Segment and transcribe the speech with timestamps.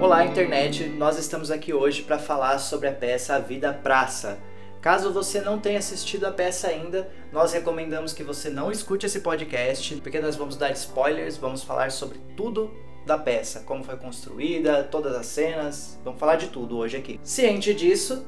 [0.00, 0.86] Olá, internet!
[0.86, 4.38] Nós estamos aqui hoje para falar sobre a peça A Vida Praça.
[4.80, 9.20] Caso você não tenha assistido a peça ainda, nós recomendamos que você não escute esse
[9.20, 12.74] podcast, porque nós vamos dar spoilers, vamos falar sobre tudo
[13.04, 17.20] da peça, como foi construída, todas as cenas, vamos falar de tudo hoje aqui.
[17.22, 18.24] Ciente disso,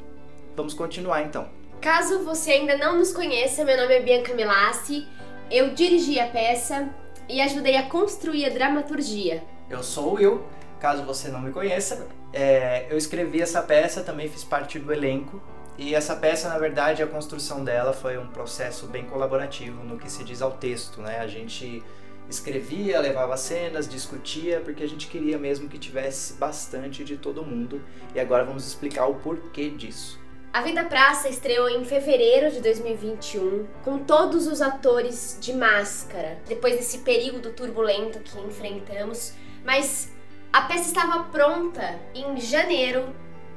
[0.54, 1.48] vamos continuar então.
[1.80, 5.08] Caso você ainda não nos conheça, meu nome é Bianca Milassi,
[5.50, 6.90] eu dirigi a peça
[7.30, 9.42] e ajudei a construir a dramaturgia.
[9.70, 10.42] Eu sou o Will,
[10.82, 15.40] caso você não me conheça, é, eu escrevi essa peça, também fiz parte do elenco.
[15.78, 20.10] E essa peça, na verdade, a construção dela foi um processo bem colaborativo no que
[20.10, 21.20] se diz ao texto, né?
[21.20, 21.82] A gente
[22.28, 27.80] escrevia, levava cenas, discutia, porque a gente queria mesmo que tivesse bastante de todo mundo.
[28.12, 30.20] E agora vamos explicar o porquê disso.
[30.52, 36.76] A Vida Praça estreou em fevereiro de 2021, com todos os atores de máscara, depois
[36.76, 39.32] desse período turbulento que enfrentamos,
[39.64, 40.11] mas
[40.52, 43.08] a peça estava pronta em janeiro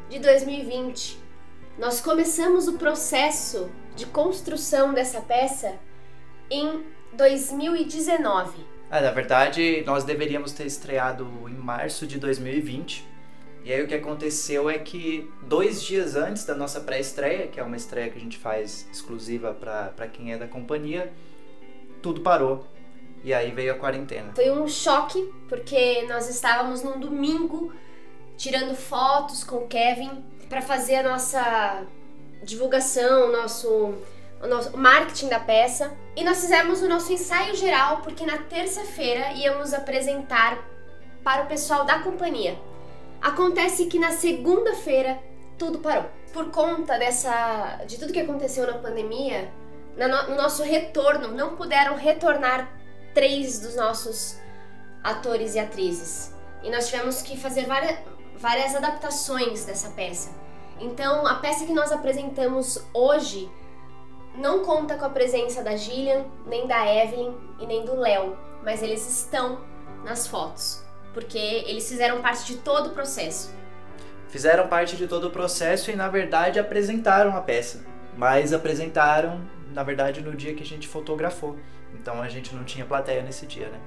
[0.10, 1.20] de 2020.
[1.78, 5.78] Nós começamos o processo de construção dessa peça
[6.50, 8.66] em 2019.
[8.90, 13.06] Ah, na verdade, nós deveríamos ter estreado em março de 2020,
[13.66, 17.64] e aí o que aconteceu é que dois dias antes da nossa pré-estreia, que é
[17.64, 21.12] uma estreia que a gente faz exclusiva para quem é da companhia,
[22.02, 22.66] tudo parou.
[23.26, 24.34] E aí veio a quarentena.
[24.36, 27.74] Foi um choque, porque nós estávamos num domingo
[28.38, 31.84] tirando fotos com o Kevin para fazer a nossa
[32.44, 33.96] divulgação, o nosso,
[34.44, 35.92] o nosso marketing da peça.
[36.16, 40.64] E nós fizemos o nosso ensaio geral, porque na terça-feira íamos apresentar
[41.24, 42.56] para o pessoal da companhia.
[43.20, 45.18] Acontece que na segunda-feira
[45.58, 46.06] tudo parou.
[46.32, 49.52] Por conta dessa de tudo que aconteceu na pandemia,
[49.98, 52.85] no nosso retorno não puderam retornar
[53.16, 54.38] três dos nossos
[55.04, 56.32] atores e atrizes.
[56.62, 57.98] E nós tivemos que fazer várias,
[58.38, 60.30] várias adaptações dessa peça.
[60.80, 63.50] Então, a peça que nós apresentamos hoje
[64.36, 68.84] não conta com a presença da Gillian, nem da Evelyn e nem do Léo, mas
[68.84, 69.66] eles estão
[70.04, 73.56] nas fotos porque eles fizeram parte de todo o processo.
[74.28, 77.86] Fizeram parte de todo o processo e, na verdade, apresentaram a peça.
[78.18, 79.42] Mas apresentaram,
[79.74, 81.56] na verdade, no dia que a gente fotografou.
[82.00, 83.80] Então a gente não tinha plateia nesse dia, né?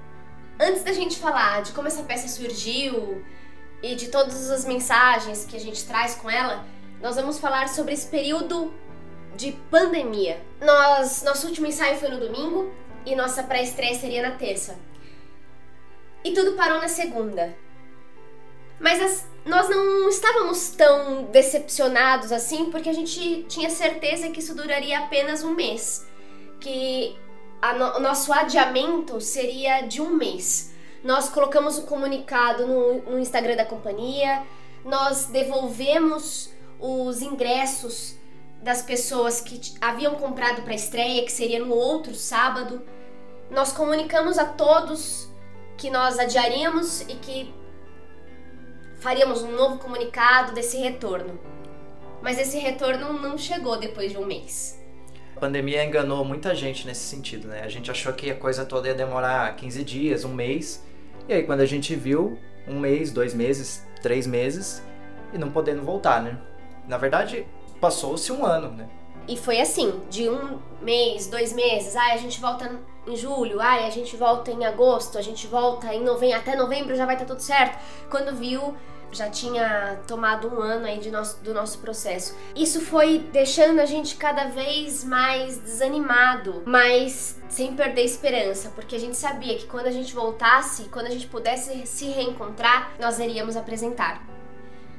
[0.61, 3.25] Antes da gente falar de como essa peça surgiu
[3.83, 6.65] e de todas as mensagens que a gente traz com ela,
[7.01, 8.73] nós vamos falar sobre esse período
[9.37, 10.43] de pandemia.
[10.61, 12.73] Nós, nosso último ensaio foi no domingo
[13.07, 14.77] e nossa pré-estreia seria na terça
[16.25, 17.57] e tudo parou na segunda.
[18.79, 24.55] Mas as, nós não estávamos tão decepcionados assim, porque a gente tinha certeza que isso
[24.55, 26.07] duraria apenas um mês.
[26.61, 27.17] Que
[27.79, 30.73] no, o nosso adiamento seria de um mês.
[31.03, 34.43] Nós colocamos o um comunicado no, no Instagram da companhia,
[34.85, 38.17] nós devolvemos os ingressos
[38.63, 42.83] das pessoas que haviam comprado para a estreia, que seria no outro sábado.
[43.51, 45.29] Nós comunicamos a todos
[45.77, 47.55] que nós adiaríamos e que
[49.01, 51.39] faríamos um novo comunicado desse retorno.
[52.21, 54.78] Mas esse retorno não chegou depois de um mês.
[55.39, 57.63] A pandemia enganou muita gente nesse sentido, né?
[57.63, 60.85] A gente achou que a coisa toda ia demorar 15 dias, um mês.
[61.29, 64.83] E aí, quando a gente viu, um mês, dois meses, três meses,
[65.33, 66.37] e não podendo voltar, né?
[66.89, 67.47] Na verdade,
[67.81, 68.89] passou-se um ano, né?
[69.29, 72.77] E foi assim, de um mês, dois meses, ai, a gente volta
[73.07, 76.97] em julho, ai, a gente volta em agosto, a gente volta em novembro, até novembro
[76.97, 77.79] já vai estar tá tudo certo.
[78.11, 78.75] Quando viu,
[79.13, 82.37] já tinha tomado um ano aí de nosso, do nosso processo.
[82.55, 89.01] Isso foi deixando a gente cada vez mais desanimado, mas sem perder esperança, porque a
[89.01, 93.57] gente sabia que quando a gente voltasse, quando a gente pudesse se reencontrar, nós iríamos
[93.57, 94.23] apresentar.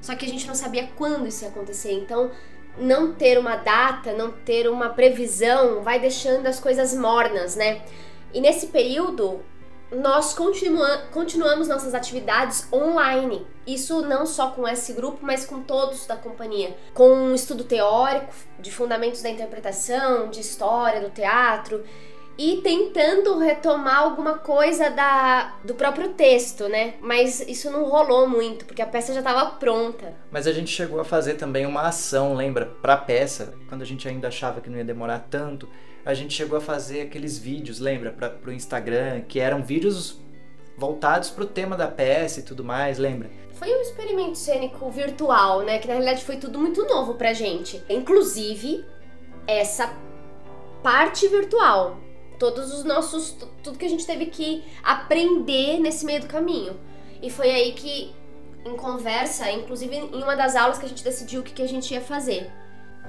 [0.01, 2.31] Só que a gente não sabia quando isso ia acontecer, então
[2.77, 7.81] não ter uma data, não ter uma previsão, vai deixando as coisas mornas, né?
[8.33, 9.43] E nesse período,
[9.91, 13.45] nós continua continuamos nossas atividades online.
[13.65, 16.75] Isso não só com esse grupo, mas com todos da companhia.
[16.93, 21.83] Com um estudo teórico de fundamentos da interpretação, de história do teatro
[22.39, 26.93] e tentando retomar alguma coisa da, do próprio texto, né?
[27.01, 30.13] Mas isso não rolou muito, porque a peça já estava pronta.
[30.31, 32.65] Mas a gente chegou a fazer também uma ação, lembra?
[32.81, 35.67] Pra peça, quando a gente ainda achava que não ia demorar tanto,
[36.05, 38.11] a gente chegou a fazer aqueles vídeos, lembra?
[38.11, 40.19] Pra, pro Instagram, que eram vídeos
[40.77, 43.29] voltados pro tema da peça e tudo mais, lembra?
[43.53, 45.79] Foi um experimento cênico virtual, né?
[45.79, 47.83] Que na realidade foi tudo muito novo pra gente.
[47.89, 48.85] Inclusive,
[49.45, 49.93] essa
[50.81, 51.97] parte virtual
[52.39, 53.35] todos os nossos.
[53.61, 56.79] tudo que a gente teve que aprender nesse meio do caminho.
[57.21, 58.15] E foi aí que
[58.65, 61.67] em conversa, inclusive em uma das aulas que a gente decidiu o que, que a
[61.67, 62.49] gente ia fazer.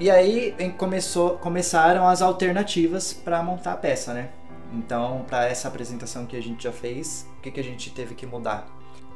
[0.01, 4.31] E aí começou, começaram as alternativas para montar a peça, né?
[4.73, 8.15] Então, para essa apresentação que a gente já fez, o que, que a gente teve
[8.15, 8.67] que mudar?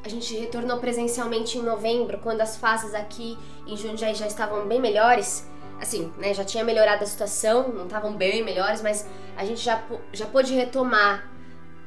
[0.04, 4.78] A gente retornou presencialmente em novembro, quando as fases aqui em Jundiaí já estavam bem
[4.78, 5.48] melhores.
[5.80, 9.06] Assim, né, já tinha melhorado a situação, não estavam bem melhores, mas
[9.38, 9.82] a gente já,
[10.12, 11.30] já pôde retomar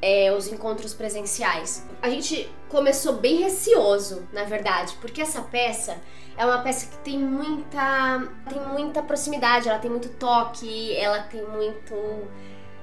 [0.02, 1.86] é, os encontros presenciais.
[2.02, 5.96] A gente começou bem receoso, na verdade, porque essa peça
[6.36, 11.44] é uma peça que tem muita tem muita proximidade, ela tem muito toque, ela tem
[11.44, 11.94] muito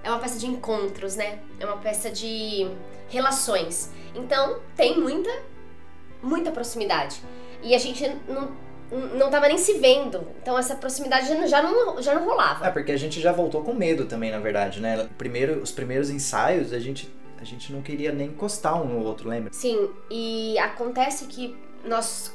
[0.03, 1.39] é uma peça de encontros, né?
[1.59, 2.69] É uma peça de
[3.09, 3.91] relações.
[4.13, 5.31] Então, tem muita
[6.21, 7.21] muita proximidade.
[7.63, 10.27] E a gente não não tava nem se vendo.
[10.41, 12.67] Então essa proximidade já não, já não rolava.
[12.67, 15.09] É, porque a gente já voltou com medo também, na verdade, né?
[15.17, 19.29] Primeiro, os primeiros ensaios, a gente, a gente não queria nem encostar um no outro,
[19.29, 19.51] lembra?
[19.53, 22.33] Sim, e acontece que nós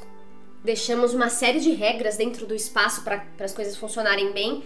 [0.63, 4.63] deixamos uma série de regras dentro do espaço para as coisas funcionarem bem.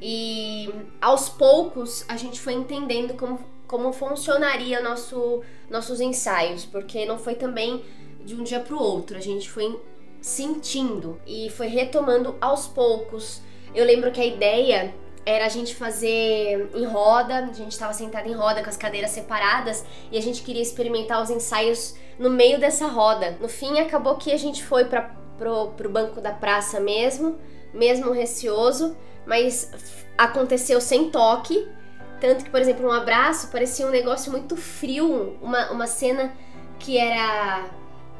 [0.00, 0.68] E
[1.00, 7.34] aos poucos a gente foi entendendo como, como funcionaria nosso, nossos ensaios, porque não foi
[7.34, 7.84] também
[8.24, 9.16] de um dia para o outro.
[9.16, 9.80] A gente foi
[10.20, 13.42] sentindo e foi retomando aos poucos.
[13.74, 14.94] Eu lembro que a ideia
[15.24, 19.10] era a gente fazer em roda, a gente estava sentado em roda com as cadeiras
[19.10, 23.36] separadas e a gente queria experimentar os ensaios no meio dessa roda.
[23.40, 27.38] No fim, acabou que a gente foi para pro, pro banco da praça mesmo,
[27.72, 28.96] mesmo receoso,
[29.26, 29.70] mas
[30.18, 31.68] aconteceu sem toque.
[32.20, 36.32] Tanto que, por exemplo, um abraço parecia um negócio muito frio, uma, uma cena
[36.78, 37.64] que era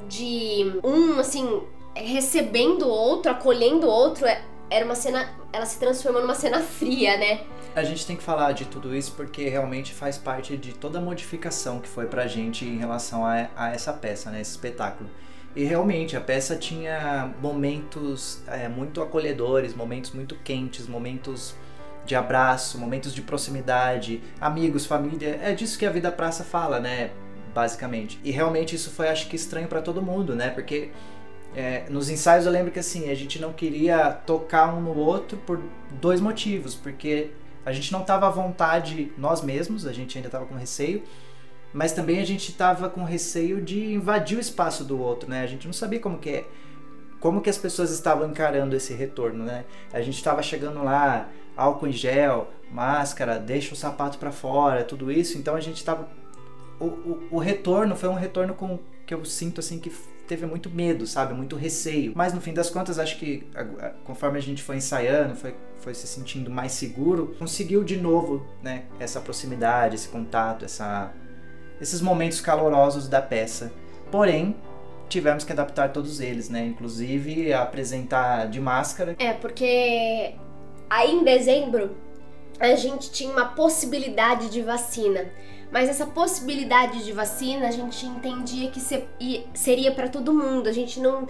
[0.08, 1.62] de um, assim,
[1.94, 5.28] recebendo o outro, acolhendo o outro, é, era uma cena.
[5.52, 7.40] Ela se transformou numa cena fria, né?
[7.74, 11.02] A gente tem que falar de tudo isso porque realmente faz parte de toda a
[11.02, 14.40] modificação que foi pra gente em relação a, a essa peça, né?
[14.40, 15.08] Esse espetáculo.
[15.54, 21.54] E realmente a peça tinha momentos é, muito acolhedores, momentos muito quentes, momentos
[22.06, 25.38] de abraço, momentos de proximidade, amigos, família.
[25.42, 27.10] É disso que a vida praça fala, né?
[27.54, 28.18] Basicamente.
[28.24, 30.48] E realmente isso foi, acho que, estranho para todo mundo, né?
[30.48, 30.90] Porque
[31.54, 35.36] é, nos ensaios eu lembro que assim, a gente não queria tocar um no outro
[35.38, 35.60] por
[36.00, 36.74] dois motivos.
[36.74, 37.30] Porque
[37.64, 41.02] a gente não estava à vontade nós mesmos, a gente ainda estava com receio
[41.72, 45.42] mas também a gente estava com receio de invadir o espaço do outro, né?
[45.42, 46.44] A gente não sabia como que é,
[47.18, 49.64] como que as pessoas estavam encarando esse retorno, né?
[49.92, 55.10] A gente estava chegando lá, álcool em gel, máscara, deixa o sapato para fora, tudo
[55.10, 55.38] isso.
[55.38, 56.08] Então a gente estava
[56.78, 59.90] o, o, o, retorno foi um retorno com que eu sinto assim que
[60.32, 61.34] teve muito medo, sabe?
[61.34, 62.12] Muito receio.
[62.16, 63.46] Mas no fim das contas, acho que
[64.02, 68.84] conforme a gente foi ensaiando, foi, foi se sentindo mais seguro, conseguiu de novo, né?
[68.98, 71.12] Essa proximidade, esse contato, essa
[71.78, 73.72] esses momentos calorosos da peça.
[74.10, 74.56] Porém,
[75.08, 76.64] tivemos que adaptar todos eles, né?
[76.64, 79.14] Inclusive apresentar de máscara.
[79.18, 80.34] É, porque
[80.88, 81.94] aí em dezembro
[82.58, 85.30] a gente tinha uma possibilidade de vacina.
[85.72, 88.80] Mas essa possibilidade de vacina a gente entendia que
[89.54, 90.68] seria para todo mundo.
[90.68, 91.26] A gente não.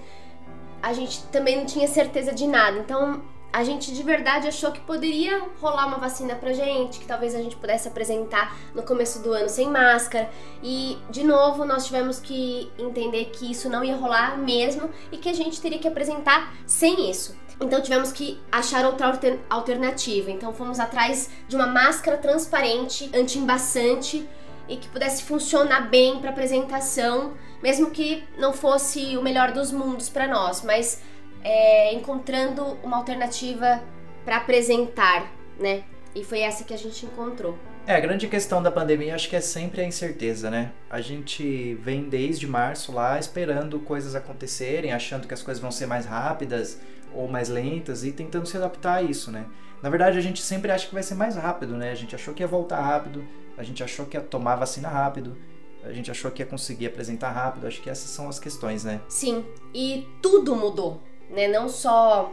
[0.83, 2.77] A gente também não tinha certeza de nada.
[2.79, 3.23] Então
[3.53, 7.39] a gente de verdade achou que poderia rolar uma vacina pra gente, que talvez a
[7.39, 10.31] gente pudesse apresentar no começo do ano sem máscara.
[10.63, 15.29] E, de novo, nós tivemos que entender que isso não ia rolar mesmo e que
[15.29, 17.37] a gente teria que apresentar sem isso.
[17.63, 20.31] Então tivemos que achar outra alternativa.
[20.31, 24.29] Então fomos atrás de uma máscara transparente, anti-embaçante
[24.69, 30.09] e que pudesse funcionar bem para apresentação, mesmo que não fosse o melhor dos mundos
[30.09, 31.03] para nós, mas
[31.45, 33.83] é, encontrando uma alternativa
[34.25, 35.83] para apresentar, né?
[36.15, 37.59] E foi essa que a gente encontrou.
[37.87, 40.71] É, a grande questão da pandemia acho que é sempre a incerteza, né?
[40.89, 45.87] A gente vem desde março lá esperando coisas acontecerem, achando que as coisas vão ser
[45.87, 46.79] mais rápidas
[47.15, 49.47] ou mais lentas e tentando se adaptar a isso, né?
[49.83, 51.91] Na verdade, a gente sempre acha que vai ser mais rápido, né?
[51.91, 53.25] A gente achou que ia voltar rápido,
[53.57, 55.37] a gente achou que ia tomar vacina rápido,
[55.83, 57.67] a gente achou que ia conseguir apresentar rápido.
[57.67, 59.01] Acho que essas são as questões, né?
[59.09, 61.01] Sim, e tudo mudou
[61.33, 61.49] né?
[61.49, 62.33] Não só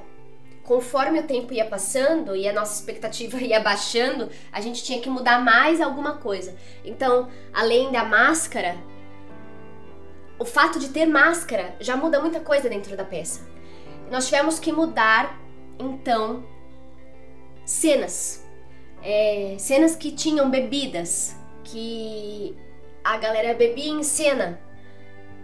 [0.64, 5.10] conforme o tempo ia passando e a nossa expectativa ia baixando, a gente tinha que
[5.10, 6.56] mudar mais alguma coisa.
[6.86, 8.78] Então, além da máscara,
[10.38, 13.48] o fato de ter máscara já muda muita coisa dentro da peça.
[14.10, 15.40] Nós tivemos que mudar,
[15.78, 16.44] então,
[17.64, 18.46] cenas.
[19.02, 22.58] É, cenas que tinham bebidas, que
[23.04, 24.60] a galera bebia em cena,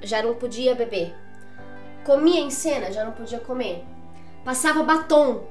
[0.02, 1.16] já não podia beber.
[2.04, 3.84] Comia em cena, já não podia comer.
[4.44, 5.48] Passava batom,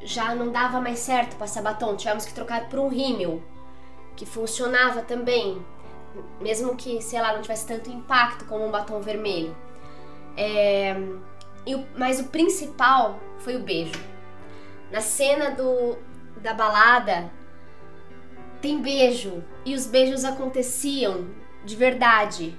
[0.00, 1.96] já não dava mais certo passar batom.
[1.96, 3.42] Tivemos que trocar por um rímel,
[4.16, 5.64] que funcionava também,
[6.40, 9.56] mesmo que, sei lá, não tivesse tanto impacto como um batom vermelho.
[10.36, 10.94] É,
[11.96, 14.00] mas o principal foi o beijo.
[14.90, 15.96] Na cena do,
[16.36, 17.30] da balada,
[18.60, 19.42] tem beijo.
[19.64, 21.26] E os beijos aconteciam
[21.64, 22.58] de verdade.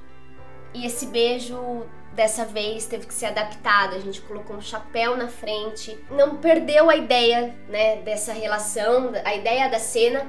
[0.73, 3.95] E esse beijo dessa vez teve que ser adaptado.
[3.95, 5.97] A gente colocou um chapéu na frente.
[6.09, 10.27] Não perdeu a ideia, né, dessa relação, a ideia da cena.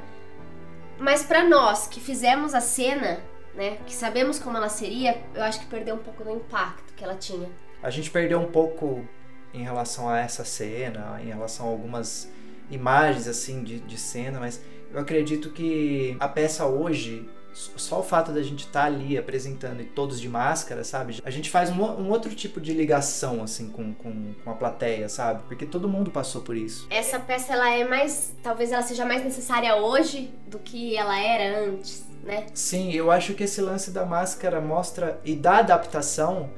[0.98, 3.20] Mas para nós que fizemos a cena,
[3.54, 7.04] né, que sabemos como ela seria, eu acho que perdeu um pouco do impacto que
[7.04, 7.48] ela tinha.
[7.84, 9.06] A gente perdeu um pouco
[9.52, 12.30] em relação a essa cena, em relação a algumas
[12.70, 14.58] imagens assim de, de cena, mas
[14.90, 19.82] eu acredito que a peça hoje só o fato da gente estar tá ali apresentando
[19.82, 21.20] e todos de máscara, sabe?
[21.22, 25.06] A gente faz um, um outro tipo de ligação, assim, com, com, com, a plateia,
[25.08, 25.42] sabe?
[25.46, 26.86] Porque todo mundo passou por isso.
[26.88, 28.34] Essa peça, ela é mais.
[28.42, 32.46] Talvez ela seja mais necessária hoje do que ela era antes, né?
[32.54, 35.20] Sim, eu acho que esse lance da máscara mostra.
[35.22, 36.50] e da adaptação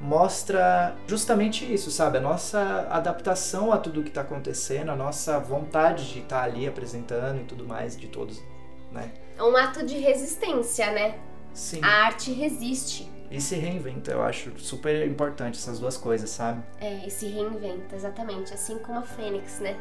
[0.00, 2.18] mostra justamente isso, sabe?
[2.18, 6.66] A nossa adaptação a tudo que está acontecendo, a nossa vontade de estar tá ali
[6.66, 8.42] apresentando e tudo mais de todos,
[8.92, 9.12] né?
[9.36, 11.18] É um ato de resistência, né?
[11.52, 11.80] Sim.
[11.82, 13.10] A arte resiste.
[13.30, 16.62] E se reinventa, eu acho super importante essas duas coisas, sabe?
[16.80, 18.52] É, e se reinventa, exatamente.
[18.52, 19.76] Assim como a Fênix, né?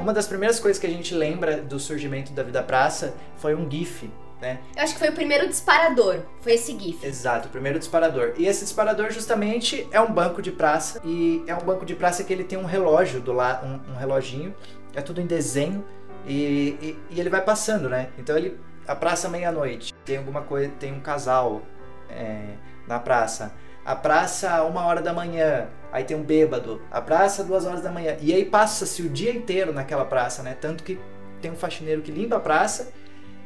[0.00, 3.70] Uma das primeiras coisas que a gente lembra do surgimento da Vida Praça foi um
[3.70, 4.60] GIF né?
[4.76, 7.04] Eu acho que foi o primeiro disparador, foi esse GIF.
[7.04, 8.34] Exato, o primeiro disparador.
[8.36, 12.22] E esse disparador justamente é um banco de praça e é um banco de praça
[12.22, 14.54] que ele tem um relógio do lado, um, um reloginho,
[14.94, 15.84] é tudo em desenho
[16.26, 18.10] e, e, e, ele vai passando, né?
[18.18, 21.62] Então ele a praça meia-noite tem alguma coisa, tem um casal
[22.08, 22.54] é,
[22.86, 23.52] na praça.
[23.84, 26.80] A praça uma hora da manhã, aí tem um bêbado.
[26.90, 30.56] A praça duas horas da manhã e aí passa-se o dia inteiro naquela praça, né?
[30.58, 30.98] Tanto que
[31.40, 32.92] tem um faxineiro que limpa a praça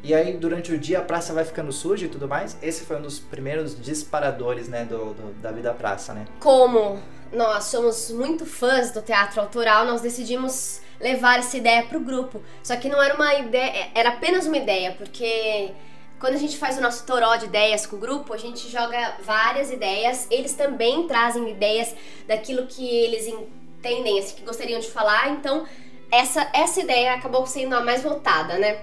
[0.03, 2.57] e aí, durante o dia, a praça vai ficando suja e tudo mais.
[2.61, 6.27] Esse foi um dos primeiros disparadores, né, do, do, da vida praça, né?
[6.41, 7.01] Como
[7.33, 12.43] nós somos muito fãs do teatro autoral, nós decidimos levar essa ideia pro grupo.
[12.63, 15.71] Só que não era uma ideia, era apenas uma ideia, porque
[16.19, 19.17] quando a gente faz o nosso toró de ideias com o grupo, a gente joga
[19.25, 20.27] várias ideias.
[20.31, 21.95] Eles também trazem ideias
[22.27, 25.31] daquilo que eles entendem, assim, que gostariam de falar.
[25.31, 25.67] Então,
[26.11, 28.81] essa, essa ideia acabou sendo a mais votada, né?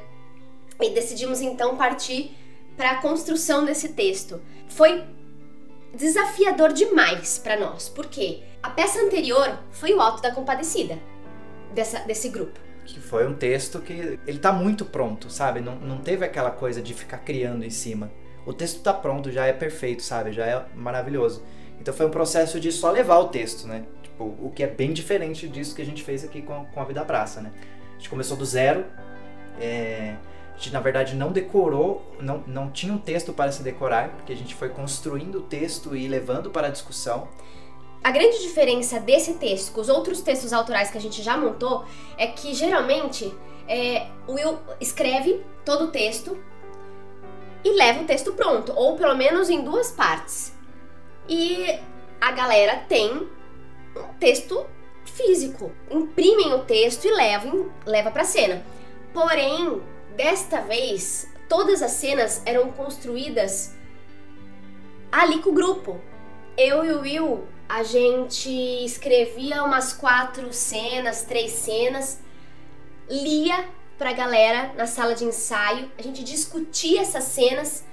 [0.81, 2.36] E decidimos então partir
[2.77, 4.41] para a construção desse texto.
[4.67, 5.03] Foi
[5.93, 10.98] desafiador demais para nós, porque a peça anterior foi o Alto da Compadecida
[11.74, 12.59] dessa, desse grupo.
[12.86, 15.59] Que foi um texto que ele tá muito pronto, sabe?
[15.59, 18.12] Não, não teve aquela coisa de ficar criando em cima.
[18.45, 20.31] O texto tá pronto, já é perfeito, sabe?
[20.31, 21.43] Já é maravilhoso.
[21.79, 23.86] Então foi um processo de só levar o texto, né?
[24.01, 26.83] Tipo, o que é bem diferente disso que a gente fez aqui com, com a
[26.83, 27.51] Vida Praça, né?
[27.91, 28.86] A gente começou do zero,
[29.59, 30.15] é,
[30.59, 34.35] gente, na verdade, não decorou, não, não tinha um texto para se decorar, porque a
[34.35, 37.29] gente foi construindo o texto e levando para a discussão.
[38.03, 41.85] A grande diferença desse texto com os outros textos autorais que a gente já montou
[42.17, 43.33] é que geralmente
[43.67, 46.37] é, o Will escreve todo o texto
[47.63, 50.53] e leva o texto pronto, ou pelo menos em duas partes.
[51.27, 51.79] E
[52.19, 53.27] a galera tem
[53.95, 54.65] um texto
[55.05, 58.63] físico, imprimem o texto e levam leva para cena.
[59.13, 59.81] Porém,
[60.19, 63.73] Desta vez, todas as cenas eram construídas
[65.09, 65.97] ali com o grupo.
[66.57, 68.49] Eu e o Will, a gente
[68.83, 72.19] escrevia umas quatro cenas, três cenas,
[73.09, 77.85] lia pra galera na sala de ensaio, a gente discutia essas cenas.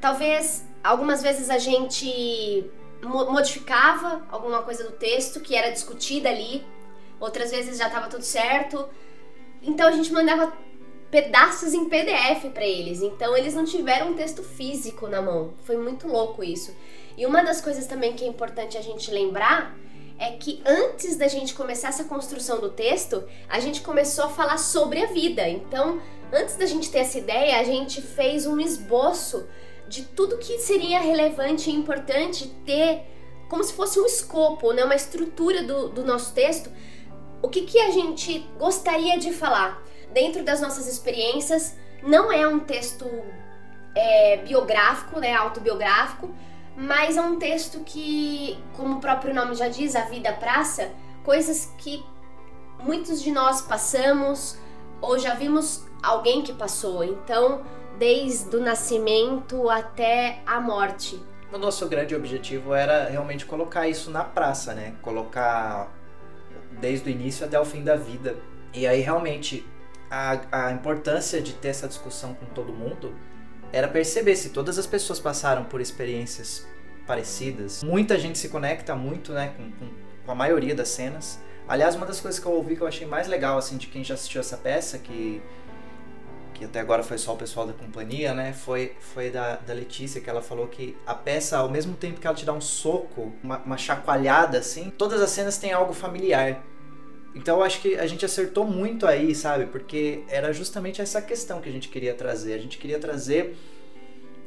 [0.00, 2.70] Talvez algumas vezes a gente
[3.02, 6.64] modificava alguma coisa do texto que era discutida ali,
[7.18, 8.88] outras vezes já estava tudo certo.
[9.60, 10.52] Então a gente mandava
[11.14, 13.00] pedaços em PDF para eles.
[13.00, 15.54] Então eles não tiveram um texto físico na mão.
[15.62, 16.74] Foi muito louco isso.
[17.16, 19.78] E uma das coisas também que é importante a gente lembrar
[20.18, 24.58] é que antes da gente começar essa construção do texto, a gente começou a falar
[24.58, 25.48] sobre a vida.
[25.48, 26.02] Então,
[26.32, 29.46] antes da gente ter essa ideia, a gente fez um esboço
[29.86, 33.02] de tudo que seria relevante e importante ter
[33.48, 34.82] como se fosse um escopo, né?
[34.82, 36.72] uma estrutura do, do nosso texto.
[37.40, 39.80] O que, que a gente gostaria de falar?
[40.14, 41.76] Dentro das nossas experiências.
[42.02, 43.06] Não é um texto
[43.94, 46.32] é, biográfico, né, autobiográfico,
[46.76, 50.90] mas é um texto que, como o próprio nome já diz, a vida praça,
[51.24, 52.02] coisas que
[52.78, 54.56] muitos de nós passamos
[55.00, 57.04] ou já vimos alguém que passou.
[57.04, 57.62] Então,
[57.98, 61.20] desde o nascimento até a morte.
[61.52, 64.94] O nosso grande objetivo era realmente colocar isso na praça, né?
[65.00, 65.92] Colocar
[66.80, 68.36] desde o início até o fim da vida.
[68.72, 69.64] E aí realmente
[70.10, 73.14] a, a importância de ter essa discussão com todo mundo
[73.72, 76.66] era perceber se todas as pessoas passaram por experiências
[77.06, 77.82] parecidas.
[77.82, 79.70] Muita gente se conecta muito, né, com,
[80.24, 81.40] com, a maioria das cenas.
[81.66, 84.04] Aliás, uma das coisas que eu ouvi que eu achei mais legal, assim, de quem
[84.04, 85.42] já assistiu essa peça, que
[86.54, 88.52] que até agora foi só o pessoal da companhia, né?
[88.52, 92.26] Foi, foi da, da Letícia, que ela falou que a peça, ao mesmo tempo que
[92.26, 96.62] ela te dá um soco, uma, uma chacoalhada assim, todas as cenas têm algo familiar.
[97.34, 99.66] Então eu acho que a gente acertou muito aí, sabe?
[99.66, 102.54] Porque era justamente essa questão que a gente queria trazer.
[102.54, 103.56] A gente queria trazer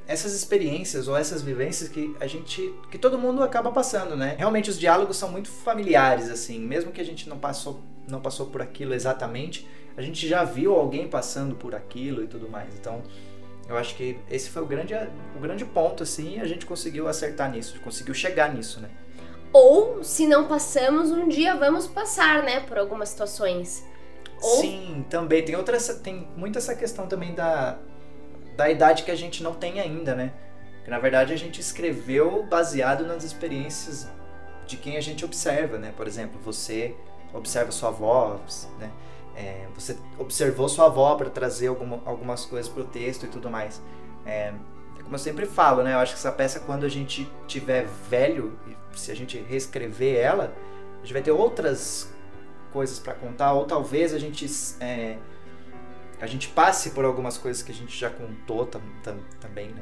[0.07, 4.35] essas experiências ou essas vivências que a gente que todo mundo acaba passando, né?
[4.37, 8.45] Realmente os diálogos são muito familiares assim, mesmo que a gente não passou não passou
[8.45, 9.67] por aquilo exatamente,
[9.97, 12.73] a gente já viu alguém passando por aquilo e tudo mais.
[12.79, 13.03] Então,
[13.67, 14.93] eu acho que esse foi o grande
[15.35, 18.89] o grande ponto assim, e a gente conseguiu acertar nisso, conseguiu chegar nisso, né?
[19.57, 23.83] Ou se não passamos, um dia vamos passar, né, por algumas situações.
[24.39, 24.61] Ou...
[24.61, 27.79] Sim, também tem outra tem muito essa questão também da
[28.55, 30.31] da idade que a gente não tem ainda, né?
[30.83, 34.07] Que na verdade a gente escreveu baseado nas experiências
[34.67, 35.91] de quem a gente observa, né?
[35.97, 36.95] Por exemplo, você
[37.33, 38.39] observa sua avó,
[38.77, 38.91] né?
[39.35, 43.49] É, você observou sua avó para trazer alguma, algumas coisas para o texto e tudo
[43.49, 43.81] mais.
[44.23, 44.53] É,
[45.07, 45.93] como eu sempre falo, né?
[45.93, 48.59] Eu acho que essa peça, quando a gente tiver velho,
[48.93, 50.53] se a gente reescrever ela,
[50.97, 52.11] a gente vai ter outras
[52.73, 54.45] coisas para contar, ou talvez a gente
[54.81, 55.15] é,
[56.19, 59.81] a gente passe por algumas coisas que a gente já contou tam, tam, também, né?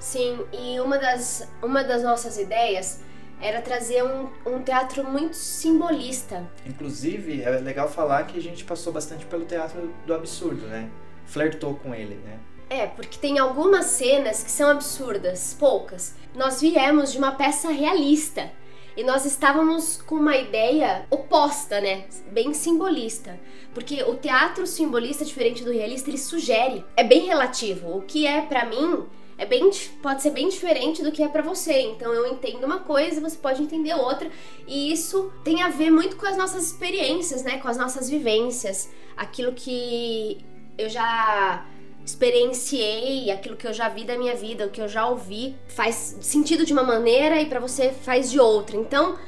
[0.00, 3.00] Sim, e uma das, uma das nossas ideias
[3.40, 6.50] era trazer um, um teatro muito simbolista.
[6.66, 10.90] Inclusive, é legal falar que a gente passou bastante pelo teatro do absurdo, né?
[11.26, 12.40] Flertou com ele, né?
[12.68, 16.14] É, porque tem algumas cenas que são absurdas, poucas.
[16.34, 18.50] Nós viemos de uma peça realista
[18.96, 22.04] e nós estávamos com uma ideia oposta, né?
[22.30, 23.38] Bem simbolista.
[23.72, 26.84] Porque o teatro simbolista, diferente do realista, ele sugere.
[26.96, 27.96] É bem relativo.
[27.96, 29.04] O que é para mim
[29.36, 29.68] é bem
[30.00, 31.80] pode ser bem diferente do que é para você.
[31.80, 34.30] Então eu entendo uma coisa, você pode entender outra,
[34.66, 38.90] e isso tem a ver muito com as nossas experiências, né, com as nossas vivências,
[39.16, 40.44] aquilo que
[40.78, 41.66] eu já
[42.04, 46.18] experienciei, aquilo que eu já vi da minha vida, o que eu já ouvi, faz
[46.20, 48.76] sentido de uma maneira e para você faz de outra.
[48.76, 49.18] Então,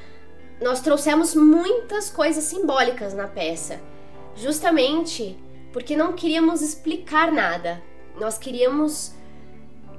[0.61, 3.81] nós trouxemos muitas coisas simbólicas na peça,
[4.35, 5.37] justamente
[5.73, 7.83] porque não queríamos explicar nada.
[8.19, 9.15] Nós queríamos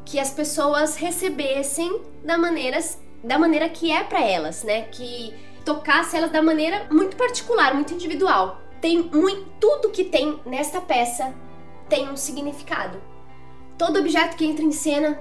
[0.05, 2.79] que as pessoas recebessem da maneira,
[3.23, 4.83] da maneira que é para elas, né?
[4.83, 5.33] Que
[5.65, 8.61] tocasse elas da maneira muito particular, muito individual.
[8.79, 11.35] Tem muito tudo que tem nesta peça
[11.89, 13.02] tem um significado.
[13.78, 15.19] Todo objeto que entra em cena,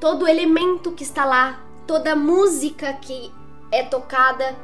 [0.00, 3.32] todo elemento que está lá, toda música que
[3.70, 4.56] é tocada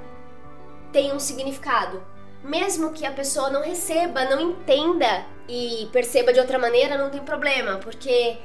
[0.93, 2.03] tem um significado.
[2.43, 7.21] Mesmo que a pessoa não receba, não entenda e perceba de outra maneira, não tem
[7.21, 8.39] problema, porque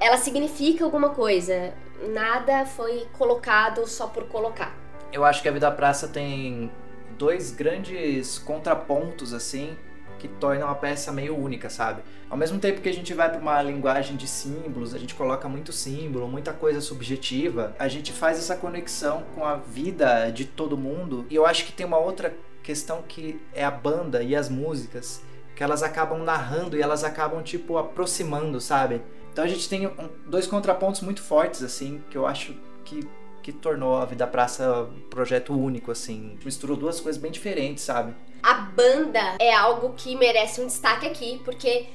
[0.00, 1.74] ela significa alguma coisa.
[2.10, 4.72] Nada foi colocado só por colocar.
[5.12, 6.70] Eu acho que a Vida Praça tem
[7.16, 9.76] dois grandes contrapontos assim
[10.18, 12.02] que tornam a peça meio única, sabe?
[12.28, 15.48] Ao mesmo tempo que a gente vai para uma linguagem de símbolos, a gente coloca
[15.48, 20.76] muito símbolo, muita coisa subjetiva, a gente faz essa conexão com a vida de todo
[20.76, 21.26] mundo.
[21.30, 25.22] E eu acho que tem uma outra questão que é a banda e as músicas,
[25.56, 29.00] que elas acabam narrando e elas acabam tipo aproximando, sabe?
[29.32, 29.90] Então a gente tem
[30.26, 32.54] dois contrapontos muito fortes assim, que eu acho
[32.84, 33.08] que
[33.48, 36.36] que tornou a Vida Praça um projeto único, assim.
[36.44, 38.14] Misturou duas coisas bem diferentes, sabe?
[38.42, 41.86] A banda é algo que merece um destaque aqui, porque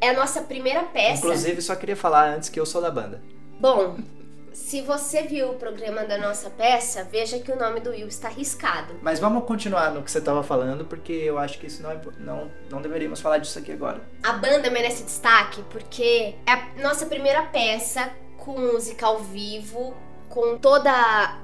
[0.00, 1.18] é a nossa primeira peça.
[1.18, 3.22] Inclusive, só queria falar antes que eu sou da banda.
[3.58, 3.96] Bom,
[4.56, 8.28] se você viu o programa da nossa peça, veja que o nome do Will está
[8.28, 8.94] riscado.
[9.02, 12.00] Mas vamos continuar no que você estava falando, porque eu acho que isso não, é,
[12.18, 14.00] não, não deveríamos falar disso aqui agora.
[14.22, 19.94] A banda merece destaque porque é a nossa primeira peça com música ao vivo,
[20.28, 20.90] com toda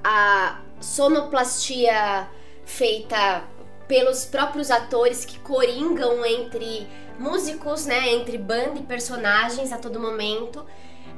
[0.02, 2.28] a sonoplastia
[2.64, 3.44] feita
[3.92, 10.64] pelos próprios atores que coringam entre músicos, né, entre banda e personagens a todo momento.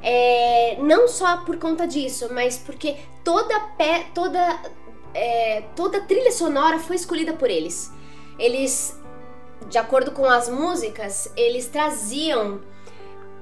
[0.03, 4.61] É, não só por conta disso, mas porque toda pé, toda
[5.13, 7.93] é, toda trilha sonora foi escolhida por eles.
[8.37, 8.99] Eles,
[9.69, 12.59] de acordo com as músicas, eles traziam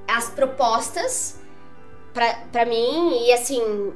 [0.07, 1.39] as propostas
[2.13, 3.93] para mim e assim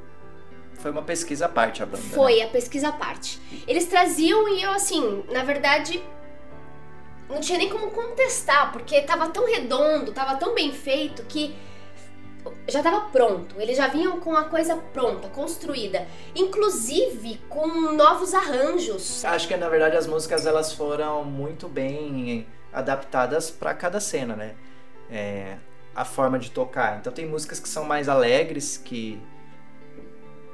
[0.78, 2.04] foi uma pesquisa à parte a banda.
[2.04, 2.44] Foi né?
[2.44, 3.40] a pesquisa à parte.
[3.68, 6.04] Eles traziam e eu, assim, na verdade,
[7.30, 11.56] não tinha nem como contestar, porque tava tão redondo, tava tão bem feito que
[12.68, 13.60] já tava pronto.
[13.60, 19.26] Eles já vinham com a coisa pronta, construída, inclusive com novos arranjos.
[19.26, 24.56] Acho que na verdade as músicas elas foram muito bem adaptadas para cada cena, né?
[25.10, 25.58] É,
[25.96, 26.98] a forma de tocar.
[27.00, 29.20] Então tem músicas que são mais alegres, que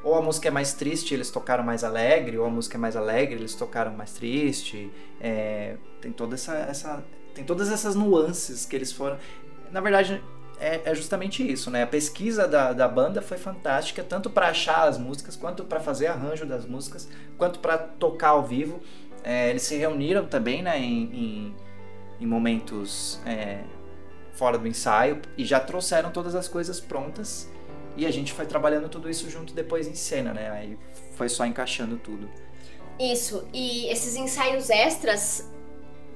[0.04, 2.96] ou a música é mais triste, eles tocaram mais alegre, ou a música é mais
[2.96, 4.92] alegre, eles tocaram mais triste.
[5.20, 9.18] É, tem toda essa, essa, tem todas essas nuances que eles foram.
[9.72, 10.22] Na verdade,
[10.60, 11.84] é, é justamente isso, né?
[11.84, 16.08] A pesquisa da, da banda foi fantástica, tanto para achar as músicas, quanto para fazer
[16.08, 18.82] arranjo das músicas, quanto para tocar ao vivo.
[19.24, 21.56] É, eles se reuniram também, né, em, em,
[22.20, 23.64] em momentos é,
[24.34, 27.50] fora do ensaio e já trouxeram todas as coisas prontas
[27.96, 30.50] e a gente foi trabalhando tudo isso junto depois em cena, né?
[30.50, 30.78] Aí
[31.16, 32.30] foi só encaixando tudo.
[33.00, 35.50] Isso, e esses ensaios extras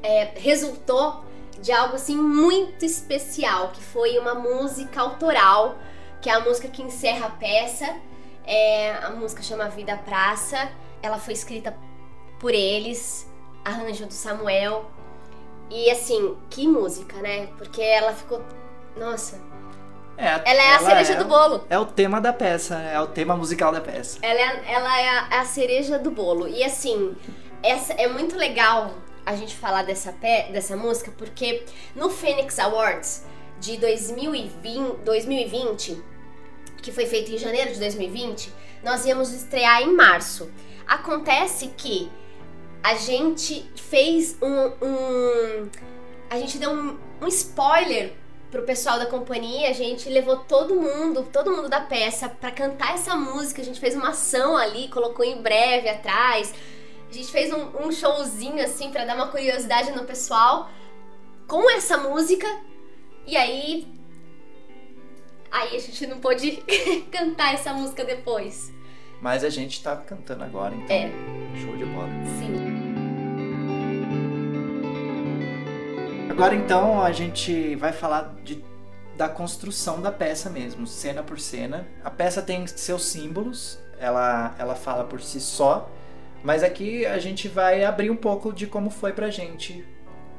[0.04, 1.24] é, resultou
[1.62, 5.78] de algo assim muito especial, que foi uma música autoral,
[6.22, 8.00] que é a música que encerra a peça.
[8.46, 10.72] É, a música chama Vida Praça.
[11.02, 11.76] Ela foi escrita
[12.40, 13.28] por eles,
[13.66, 14.90] arranjo do Samuel.
[15.70, 17.48] E assim, que música, né?
[17.58, 18.42] Porque ela ficou.
[18.96, 19.40] Nossa,
[20.18, 21.66] é, ela é a cereja é, do bolo.
[21.70, 24.18] É o tema da peça, é o tema musical da peça.
[24.22, 26.48] Ela é, ela é a, a cereja do bolo.
[26.48, 27.16] E assim,
[27.62, 31.64] essa é muito legal a gente falar dessa, pe dessa música, porque
[31.96, 33.26] no Phoenix Awards
[33.60, 36.04] de 2020, 2020,
[36.82, 38.52] que foi feito em janeiro de 2020,
[38.84, 40.50] nós íamos estrear em março.
[40.88, 42.10] Acontece que
[42.82, 44.72] a gente fez um.
[44.82, 45.70] um
[46.30, 48.14] a gente deu um, um spoiler
[48.52, 52.94] pro pessoal da companhia, a gente levou todo mundo, todo mundo da peça para cantar
[52.94, 53.62] essa música.
[53.62, 56.54] A gente fez uma ação ali, colocou em breve atrás.
[57.10, 60.70] A gente fez um, um showzinho assim para dar uma curiosidade no pessoal
[61.48, 62.48] com essa música.
[63.26, 63.88] E aí
[65.52, 66.64] aí a gente não pôde
[67.12, 68.72] cantar essa música depois.
[69.22, 70.96] Mas a gente tá cantando agora, então.
[70.96, 71.12] É.
[71.60, 72.10] Show de bola.
[72.40, 72.77] Sim.
[76.38, 78.64] Agora então a gente vai falar de,
[79.16, 81.88] da construção da peça mesmo, cena por cena.
[82.04, 85.90] A peça tem seus símbolos, ela, ela fala por si só,
[86.44, 89.84] mas aqui a gente vai abrir um pouco de como foi pra gente,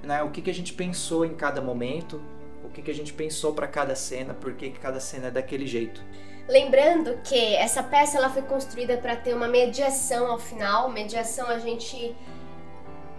[0.00, 0.22] né?
[0.22, 2.22] O que, que a gente pensou em cada momento,
[2.64, 5.30] o que, que a gente pensou para cada cena, por que, que cada cena é
[5.32, 6.00] daquele jeito.
[6.48, 10.88] Lembrando que essa peça ela foi construída para ter uma mediação ao final.
[10.90, 12.14] Mediação a gente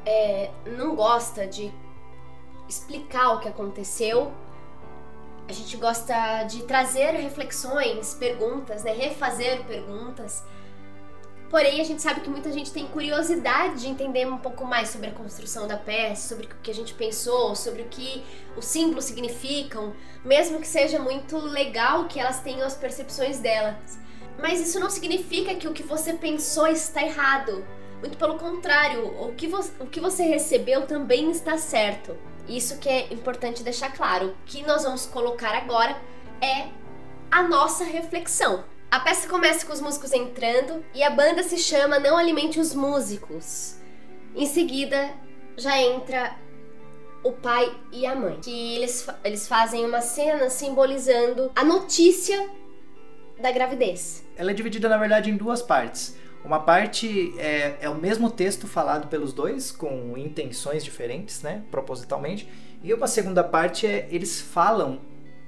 [0.06, 1.70] é, não gosta de
[2.70, 4.32] explicar o que aconteceu.
[5.48, 8.94] A gente gosta de trazer reflexões, perguntas, né?
[8.94, 10.44] refazer perguntas.
[11.50, 15.10] Porém, a gente sabe que muita gente tem curiosidade de entender um pouco mais sobre
[15.10, 18.24] a construção da peça, sobre o que a gente pensou, sobre o que
[18.56, 23.98] os símbolos significam, mesmo que seja muito legal que elas tenham as percepções delas.
[24.40, 27.66] Mas isso não significa que o que você pensou está errado.
[28.00, 32.16] Muito pelo contrário, o que, você, o que você recebeu também está certo.
[32.50, 34.30] Isso que é importante deixar claro.
[34.30, 35.96] O que nós vamos colocar agora
[36.42, 36.68] é
[37.30, 38.64] a nossa reflexão.
[38.90, 42.74] A peça começa com os músicos entrando e a banda se chama Não Alimente os
[42.74, 43.76] Músicos.
[44.36, 45.12] Em seguida,
[45.56, 46.36] já entra
[47.24, 52.50] o pai e a mãe, que eles, eles fazem uma cena simbolizando a notícia
[53.40, 54.26] da gravidez.
[54.36, 56.18] Ela é dividida, na verdade, em duas partes.
[56.44, 61.64] Uma parte é, é o mesmo texto falado pelos dois, com intenções diferentes, né?
[61.70, 62.50] Propositalmente.
[62.84, 65.02] E uma segunda parte é eles falam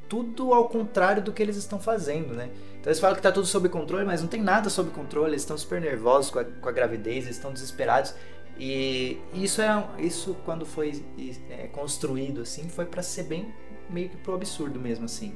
[0.09, 2.49] tudo ao contrário do que eles estão fazendo, né?
[2.79, 5.43] Então eles falam que está tudo sob controle, mas não tem nada sob controle, eles
[5.43, 8.13] estão super nervosos com a, com a gravidez, eles estão desesperados.
[8.59, 11.03] E isso é isso quando foi
[11.49, 13.53] é, construído assim, foi para ser bem
[13.89, 15.33] meio que pro absurdo mesmo assim,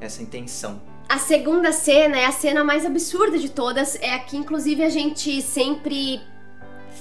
[0.00, 0.80] essa intenção.
[1.08, 3.96] A segunda cena é a cena mais absurda de todas.
[4.00, 6.20] É aqui, inclusive, a gente sempre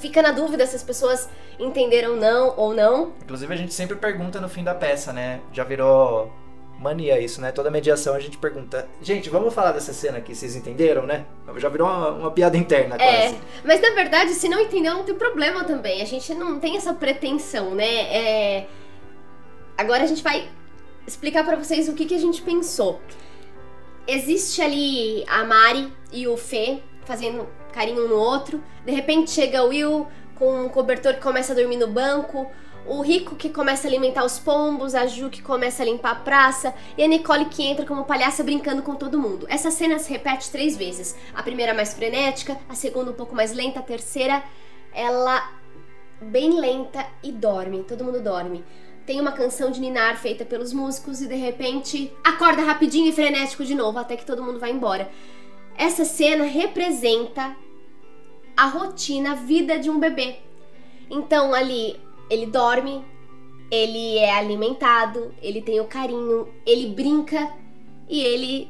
[0.01, 3.13] fica na dúvida se as pessoas entenderam não ou não.
[3.23, 5.39] Inclusive, a gente sempre pergunta no fim da peça, né?
[5.51, 6.31] Já virou
[6.79, 7.51] mania isso, né?
[7.51, 11.25] Toda mediação a gente pergunta, gente, vamos falar dessa cena aqui, vocês entenderam, né?
[11.57, 13.35] Já virou uma, uma piada interna, é, quase.
[13.35, 16.01] É, mas na verdade, se não entendeu, não tem problema também.
[16.01, 17.85] A gente não tem essa pretensão, né?
[17.85, 18.67] É...
[19.77, 20.49] Agora a gente vai
[21.07, 22.99] explicar para vocês o que, que a gente pensou
[24.07, 28.63] existe ali a Mari e o Fê fazendo carinho um no outro.
[28.85, 32.49] De repente chega o Will com um cobertor que começa a dormir no banco.
[32.85, 36.15] O Rico que começa a alimentar os pombos, a Ju que começa a limpar a
[36.15, 39.45] praça e a Nicole que entra como palhaça brincando com todo mundo.
[39.49, 41.15] Essa cena se repete três vezes.
[41.33, 44.43] A primeira mais frenética, a segunda um pouco mais lenta, a terceira
[44.93, 45.49] ela
[46.21, 47.83] bem lenta e dorme.
[47.83, 48.65] Todo mundo dorme
[49.05, 53.65] tem uma canção de Ninar feita pelos músicos e de repente acorda rapidinho e frenético
[53.65, 55.09] de novo até que todo mundo vai embora.
[55.77, 57.55] Essa cena representa
[58.55, 60.37] a rotina, a vida de um bebê.
[61.09, 63.03] Então ali ele dorme,
[63.69, 67.51] ele é alimentado, ele tem o carinho, ele brinca
[68.07, 68.69] e ele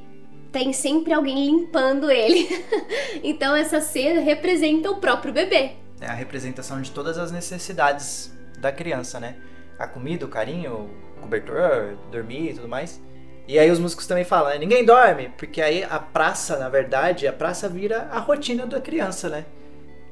[0.52, 2.48] tem sempre alguém limpando ele.
[3.24, 5.74] então essa cena representa o próprio bebê.
[6.02, 9.36] É a representação de todas as necessidades da criança, né?
[9.84, 13.02] A comida, o carinho, o cobertor, dormir e tudo mais.
[13.46, 14.58] E aí os músicos também falam, né?
[14.58, 19.28] ninguém dorme, porque aí a praça, na verdade, a praça vira a rotina da criança,
[19.28, 19.46] né?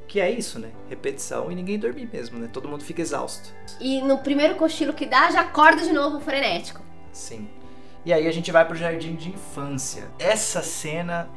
[0.09, 0.71] Que é isso, né?
[0.89, 2.49] Repetição e ninguém dormir mesmo, né?
[2.51, 3.53] Todo mundo fica exausto.
[3.79, 6.81] E no primeiro cochilo que dá, já acorda de novo frenético.
[7.13, 7.49] Sim.
[8.03, 10.03] E aí a gente vai pro jardim de infância.
[10.19, 11.29] Essa cena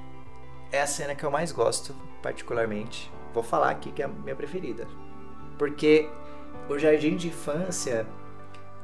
[0.72, 3.08] é a cena que eu mais gosto, particularmente.
[3.32, 4.88] Vou falar aqui que é a minha preferida.
[5.56, 6.08] Porque
[6.68, 8.04] o jardim de infância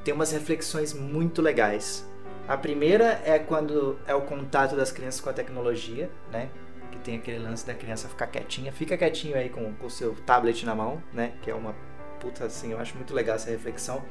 [0.04, 2.08] tem umas reflexões muito legais.
[2.48, 6.50] A primeira é quando é o contato das crianças com a tecnologia, né?
[6.90, 8.72] que tem aquele lance da criança ficar quietinha.
[8.72, 11.32] Fica quietinho aí com o seu tablet na mão, né?
[11.42, 11.74] Que é uma
[12.18, 14.04] puta assim, eu acho muito legal essa reflexão.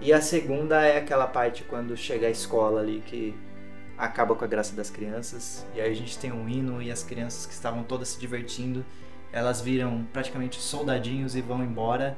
[0.00, 3.34] E a segunda é aquela parte quando chega a escola ali que
[3.96, 5.64] acaba com a graça das crianças.
[5.74, 8.84] E aí a gente tem um hino e as crianças que estavam todas se divertindo,
[9.32, 12.16] elas viram praticamente soldadinhos e vão embora.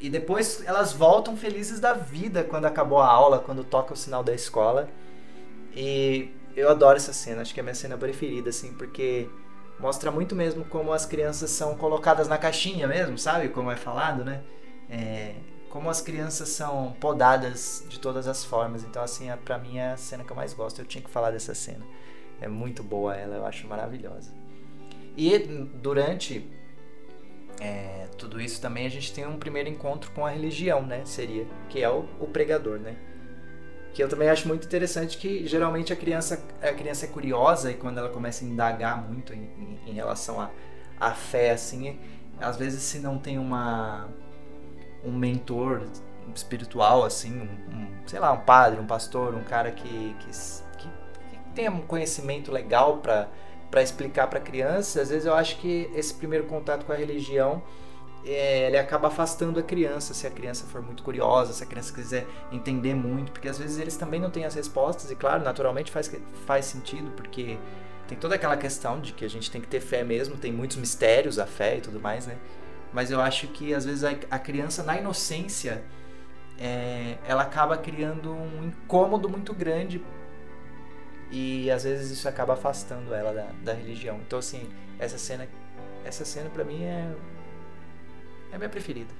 [0.00, 4.24] E depois elas voltam felizes da vida quando acabou a aula, quando toca o sinal
[4.24, 4.88] da escola.
[5.76, 9.28] E eu adoro essa cena, acho que é a minha cena preferida, assim, porque
[9.78, 13.50] mostra muito mesmo como as crianças são colocadas na caixinha mesmo, sabe?
[13.50, 14.42] Como é falado, né?
[14.88, 15.34] É,
[15.68, 18.82] como as crianças são podadas de todas as formas.
[18.82, 20.80] Então, assim, é, pra mim é a cena que eu mais gosto.
[20.80, 21.84] Eu tinha que falar dessa cena.
[22.40, 24.32] É muito boa ela, eu acho maravilhosa.
[25.16, 26.48] E durante
[27.60, 31.02] é, tudo isso também a gente tem um primeiro encontro com a religião, né?
[31.04, 32.96] Seria, que é o, o pregador, né?
[33.92, 37.74] que eu também acho muito interessante que geralmente a criança a criança é curiosa e
[37.74, 40.50] quando ela começa a indagar muito em, em, em relação à
[40.98, 41.98] a, a fé assim
[42.40, 44.08] às vezes se não tem uma
[45.04, 45.82] um mentor
[46.34, 50.30] espiritual assim um, um sei lá um padre um pastor um cara que que,
[50.78, 50.88] que,
[51.54, 53.28] tenha um conhecimento legal para
[53.70, 57.62] para explicar para criança às vezes eu acho que esse primeiro contato com a religião
[58.24, 61.92] é, ele acaba afastando a criança se a criança for muito curiosa, se a criança
[61.92, 65.90] quiser entender muito, porque às vezes eles também não têm as respostas, e claro, naturalmente
[65.90, 66.10] faz,
[66.46, 67.58] faz sentido, porque
[68.06, 70.76] tem toda aquela questão de que a gente tem que ter fé mesmo, tem muitos
[70.76, 72.36] mistérios a fé e tudo mais, né?
[72.92, 75.82] Mas eu acho que às vezes a, a criança, na inocência,
[76.58, 80.02] é, ela acaba criando um incômodo muito grande
[81.30, 84.20] e às vezes isso acaba afastando ela da, da religião.
[84.26, 85.48] Então, assim, essa cena,
[86.04, 87.12] essa cena para mim é
[88.52, 89.12] é a minha preferida.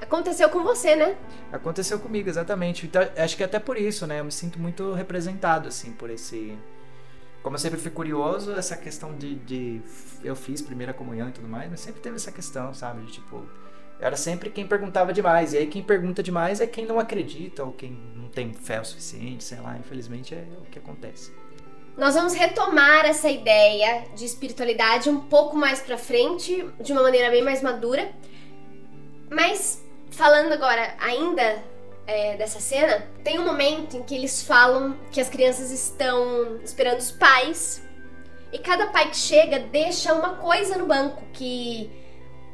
[0.00, 1.16] Aconteceu com você, né?
[1.52, 2.86] Aconteceu comigo, exatamente.
[2.86, 4.20] Então, acho que até por isso, né?
[4.20, 6.56] Eu me sinto muito representado, assim, por esse.
[7.42, 9.82] Como eu sempre fui curioso, essa questão de, de.
[10.22, 13.04] Eu fiz primeira comunhão e tudo mais, mas sempre teve essa questão, sabe?
[13.06, 13.44] De tipo.
[14.00, 15.52] Era sempre quem perguntava demais.
[15.52, 18.84] E aí quem pergunta demais é quem não acredita ou quem não tem fé o
[18.84, 19.76] suficiente, sei lá.
[19.76, 21.32] Infelizmente é o que acontece.
[21.98, 27.28] Nós vamos retomar essa ideia de espiritualidade um pouco mais pra frente, de uma maneira
[27.28, 28.08] bem mais madura.
[29.28, 31.60] Mas, falando agora ainda
[32.06, 37.00] é, dessa cena, tem um momento em que eles falam que as crianças estão esperando
[37.00, 37.82] os pais
[38.52, 41.90] e cada pai que chega deixa uma coisa no banco que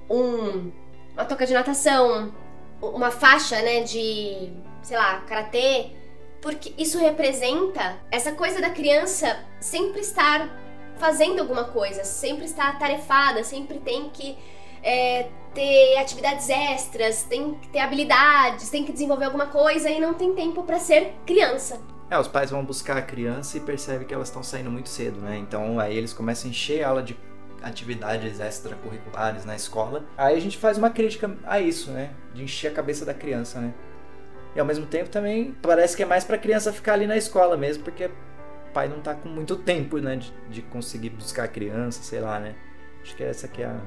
[0.09, 0.73] um
[1.13, 2.35] uma toca de natação,
[2.81, 4.53] uma faixa, né, de,
[4.83, 5.93] sei lá, karatê,
[6.45, 10.47] porque isso representa essa coisa da criança sempre estar
[10.99, 14.37] fazendo alguma coisa, sempre estar tarefada, sempre tem que
[14.83, 20.13] é, ter atividades extras, tem que ter habilidades, tem que desenvolver alguma coisa e não
[20.13, 21.81] tem tempo para ser criança.
[22.11, 25.19] É, os pais vão buscar a criança e percebem que elas estão saindo muito cedo,
[25.23, 25.39] né?
[25.39, 27.17] Então aí eles começam a encher a aula de
[27.63, 30.05] atividades extracurriculares na escola.
[30.15, 32.11] Aí a gente faz uma crítica a isso, né?
[32.35, 33.73] De encher a cabeça da criança, né?
[34.55, 37.57] E ao mesmo tempo também parece que é mais pra criança ficar ali na escola
[37.57, 40.17] mesmo, porque o pai não tá com muito tempo, né?
[40.17, 42.55] De, de conseguir buscar a criança, sei lá, né?
[43.03, 43.81] Acho que essa aqui é a,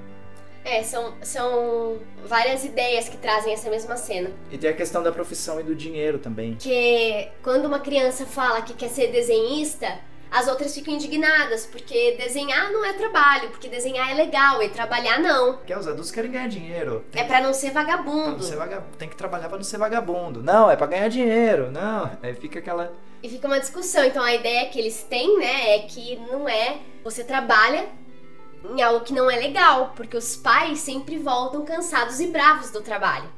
[0.67, 4.32] é, são, são várias ideias que trazem essa mesma cena.
[4.51, 6.56] E tem a questão da profissão e do dinheiro também.
[6.56, 9.97] Que quando uma criança fala que quer ser desenhista,
[10.29, 15.19] as outras ficam indignadas, porque desenhar não é trabalho, porque desenhar é legal e trabalhar
[15.19, 15.57] não.
[15.57, 17.05] Porque os adultos querem ganhar dinheiro.
[17.11, 18.23] Tem é para não ser vagabundo.
[18.23, 18.97] Pra não ser vagabundo.
[18.97, 20.43] Tem que trabalhar para não ser vagabundo.
[20.43, 21.71] Não, é para ganhar dinheiro.
[21.71, 22.93] Não, aí fica aquela.
[23.23, 24.03] E fica uma discussão.
[24.03, 27.87] Então a ideia que eles têm, né, é que não é você trabalha
[28.69, 32.81] em algo que não é legal, porque os pais sempre voltam cansados e bravos do
[32.81, 33.37] trabalho.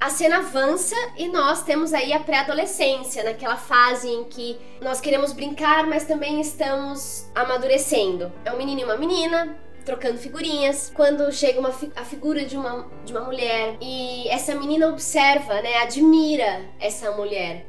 [0.00, 5.34] A cena avança e nós temos aí a pré-adolescência, naquela fase em que nós queremos
[5.34, 8.32] brincar, mas também estamos amadurecendo.
[8.42, 10.90] É um menino e uma menina, trocando figurinhas.
[10.94, 15.60] Quando chega uma fi a figura de uma, de uma mulher e essa menina observa,
[15.60, 17.66] né, admira essa mulher.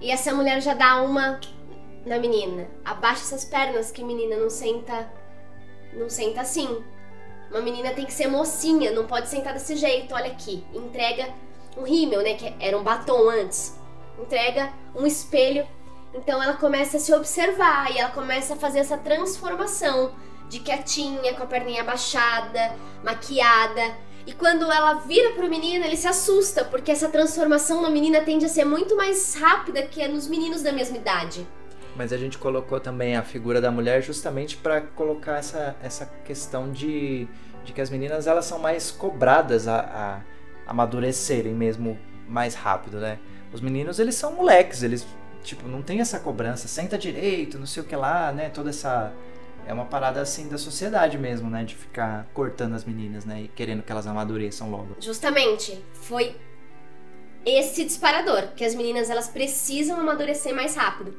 [0.00, 1.38] E essa mulher já dá uma
[2.04, 2.66] na menina.
[2.84, 5.08] Abaixa essas pernas que menina não senta
[5.92, 6.82] não senta assim.
[7.52, 10.12] Uma menina tem que ser mocinha, não pode sentar desse jeito.
[10.12, 11.32] Olha aqui, entrega
[11.76, 13.78] um rímel, né, que era um batom antes.
[14.18, 15.66] Entrega um espelho.
[16.14, 20.12] Então ela começa a se observar e ela começa a fazer essa transformação
[20.48, 23.82] de quietinha, com a perninha abaixada, maquiada.
[24.26, 28.44] E quando ela vira pro menino, ele se assusta, porque essa transformação na menina tende
[28.44, 31.46] a ser muito mais rápida que nos meninos da mesma idade.
[31.96, 36.70] Mas a gente colocou também a figura da mulher justamente para colocar essa, essa questão
[36.70, 37.26] de,
[37.64, 40.20] de que as meninas elas são mais cobradas a, a
[40.68, 43.18] amadurecerem mesmo mais rápido, né?
[43.52, 45.06] Os meninos, eles são moleques, eles,
[45.42, 48.50] tipo, não tem essa cobrança, senta direito, não sei o que lá, né?
[48.50, 49.12] Toda essa...
[49.66, 51.62] É uma parada, assim, da sociedade mesmo, né?
[51.62, 53.42] De ficar cortando as meninas, né?
[53.42, 54.96] E querendo que elas amadureçam logo.
[54.98, 56.36] Justamente, foi
[57.44, 61.14] esse disparador, que as meninas, elas precisam amadurecer mais rápido.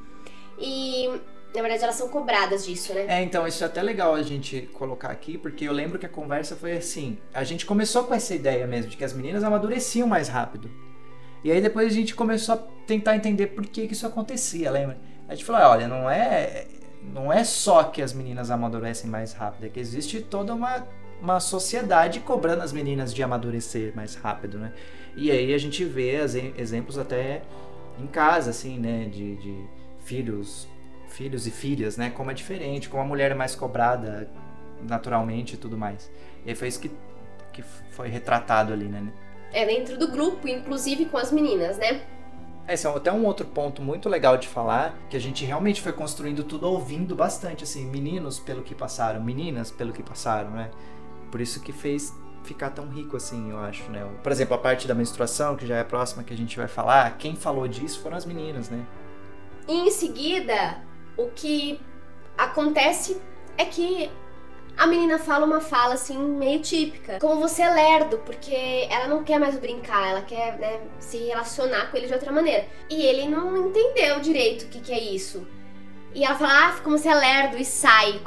[0.57, 1.21] E
[1.53, 3.05] na verdade, elas são cobradas disso, né?
[3.07, 6.09] É, então isso é até legal a gente colocar aqui, porque eu lembro que a
[6.09, 10.07] conversa foi assim: a gente começou com essa ideia mesmo de que as meninas amadureciam
[10.07, 10.69] mais rápido.
[11.43, 14.99] E aí depois a gente começou a tentar entender por que, que isso acontecia, lembra?
[15.27, 16.67] A gente falou: olha, não é,
[17.01, 20.87] não é só que as meninas amadurecem mais rápido, é que existe toda uma,
[21.19, 24.71] uma sociedade cobrando as meninas de amadurecer mais rápido, né?
[25.15, 26.15] E aí a gente vê
[26.57, 27.41] exemplos até
[27.99, 29.05] em casa, assim, né?
[29.05, 29.65] de, de
[29.99, 30.67] filhos,
[31.19, 32.09] filhos e filhas, né?
[32.09, 34.31] Como é diferente, como a mulher é mais cobrada
[34.81, 36.09] naturalmente e tudo mais.
[36.45, 36.89] E foi isso que,
[37.51, 39.11] que foi retratado ali, né?
[39.51, 42.03] É dentro do grupo, inclusive com as meninas, né?
[42.69, 45.91] Esse é até um outro ponto muito legal de falar, que a gente realmente foi
[45.91, 50.71] construindo tudo ouvindo bastante, assim, meninos pelo que passaram, meninas pelo que passaram, né?
[51.29, 54.07] Por isso que fez ficar tão rico assim, eu acho, né?
[54.23, 56.67] Por exemplo, a parte da menstruação, que já é a próxima que a gente vai
[56.69, 58.85] falar, quem falou disso foram as meninas, né?
[59.67, 60.87] E em seguida,
[61.19, 61.79] o que
[62.37, 63.21] acontece
[63.57, 64.09] é que
[64.77, 69.25] a menina fala uma fala assim meio típica, como você é lerdo, porque ela não
[69.25, 72.65] quer mais brincar, ela quer né, se relacionar com ele de outra maneira.
[72.89, 75.45] E ele não entendeu direito o que, que é isso.
[76.15, 78.21] E ela fala, ah, como você é lerdo e sai.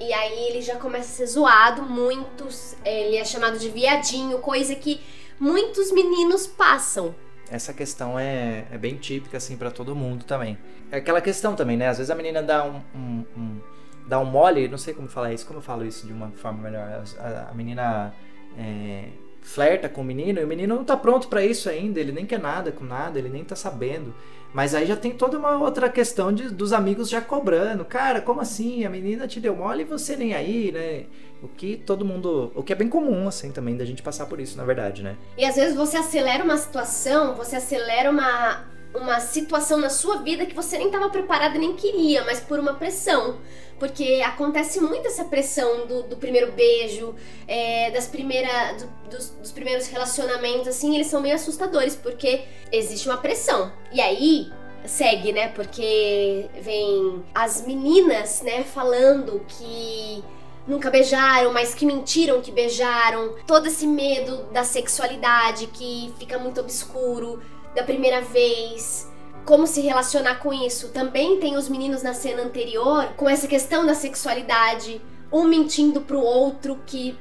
[0.00, 4.74] E aí ele já começa a ser zoado, muitos, ele é chamado de viadinho, coisa
[4.74, 5.00] que
[5.38, 7.14] muitos meninos passam
[7.50, 10.58] essa questão é, é bem típica assim para todo mundo também.
[10.90, 11.88] É aquela questão também, né?
[11.88, 13.60] Às vezes a menina dá um, um, um
[14.06, 16.62] dá um mole, não sei como falar isso, como eu falo isso de uma forma
[16.62, 17.04] melhor.
[17.18, 18.14] A, a menina
[18.56, 19.08] é,
[19.42, 22.26] flerta com o menino e o menino não tá pronto para isso ainda, ele nem
[22.26, 24.14] quer nada com nada, ele nem tá sabendo.
[24.52, 27.84] Mas aí já tem toda uma outra questão de, dos amigos já cobrando.
[27.84, 28.84] Cara, como assim?
[28.84, 31.04] A menina te deu mole e você nem aí, né?
[31.42, 32.50] O que todo mundo.
[32.54, 35.16] O que é bem comum, assim, também, da gente passar por isso, na verdade, né?
[35.36, 40.46] E às vezes você acelera uma situação, você acelera uma, uma situação na sua vida
[40.46, 43.38] que você nem estava preparado nem queria, mas por uma pressão.
[43.78, 47.14] Porque acontece muito essa pressão do, do primeiro beijo,
[47.46, 53.08] é, das primeira, do, dos, dos primeiros relacionamentos, assim, eles são meio assustadores, porque existe
[53.08, 53.72] uma pressão.
[53.92, 54.50] E aí,
[54.84, 55.48] segue, né?
[55.48, 60.24] Porque vem as meninas, né, falando que
[60.68, 63.34] nunca beijaram, mas que mentiram que beijaram.
[63.46, 67.42] Todo esse medo da sexualidade que fica muito obscuro,
[67.74, 69.10] da primeira vez.
[69.44, 70.90] Como se relacionar com isso?
[70.90, 75.00] Também tem os meninos na cena anterior com essa questão da sexualidade,
[75.32, 77.18] um mentindo pro outro que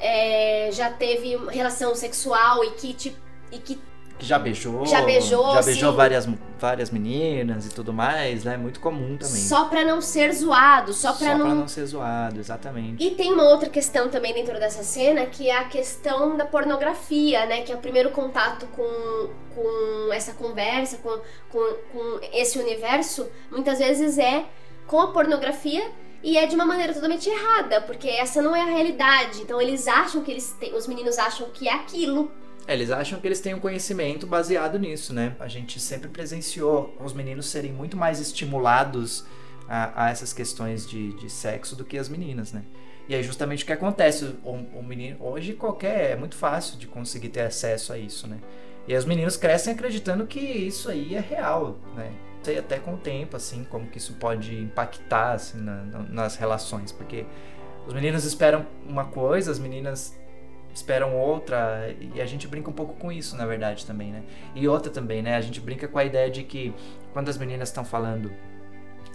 [0.00, 3.16] é, já teve relação sexual e que, te,
[3.52, 3.78] e que
[4.26, 4.86] já beijou.
[4.86, 6.28] Já beijou, Já beijou várias,
[6.58, 8.56] várias meninas e tudo mais, né?
[8.56, 9.42] Muito comum também.
[9.42, 11.46] Só pra não ser zoado, só pra só não...
[11.46, 13.04] pra não ser zoado, exatamente.
[13.04, 17.46] E tem uma outra questão também dentro dessa cena, que é a questão da pornografia,
[17.46, 17.62] né?
[17.62, 23.78] Que é o primeiro contato com, com essa conversa, com, com, com esse universo, muitas
[23.78, 24.44] vezes é
[24.86, 25.88] com a pornografia
[26.22, 29.40] e é de uma maneira totalmente errada, porque essa não é a realidade.
[29.40, 32.30] Então eles acham que eles têm, os meninos acham que é aquilo.
[32.70, 35.34] É, eles acham que eles têm um conhecimento baseado nisso, né?
[35.40, 39.24] A gente sempre presenciou os meninos serem muito mais estimulados
[39.68, 42.62] a, a essas questões de, de, sexo do que as meninas, né?
[43.08, 46.86] E aí justamente o que acontece, o, o, menino hoje qualquer é muito fácil de
[46.86, 48.38] conseguir ter acesso a isso, né?
[48.86, 52.12] E os meninos crescem acreditando que isso aí é real, né?
[52.40, 56.36] Sei até com o tempo assim como que isso pode impactar assim, na, na, nas
[56.36, 57.26] relações, porque
[57.84, 60.19] os meninos esperam uma coisa, as meninas
[60.74, 64.22] esperam outra e a gente brinca um pouco com isso, na verdade, também, né?
[64.54, 65.36] E outra também, né?
[65.36, 66.74] A gente brinca com a ideia de que
[67.12, 68.32] quando as meninas estão falando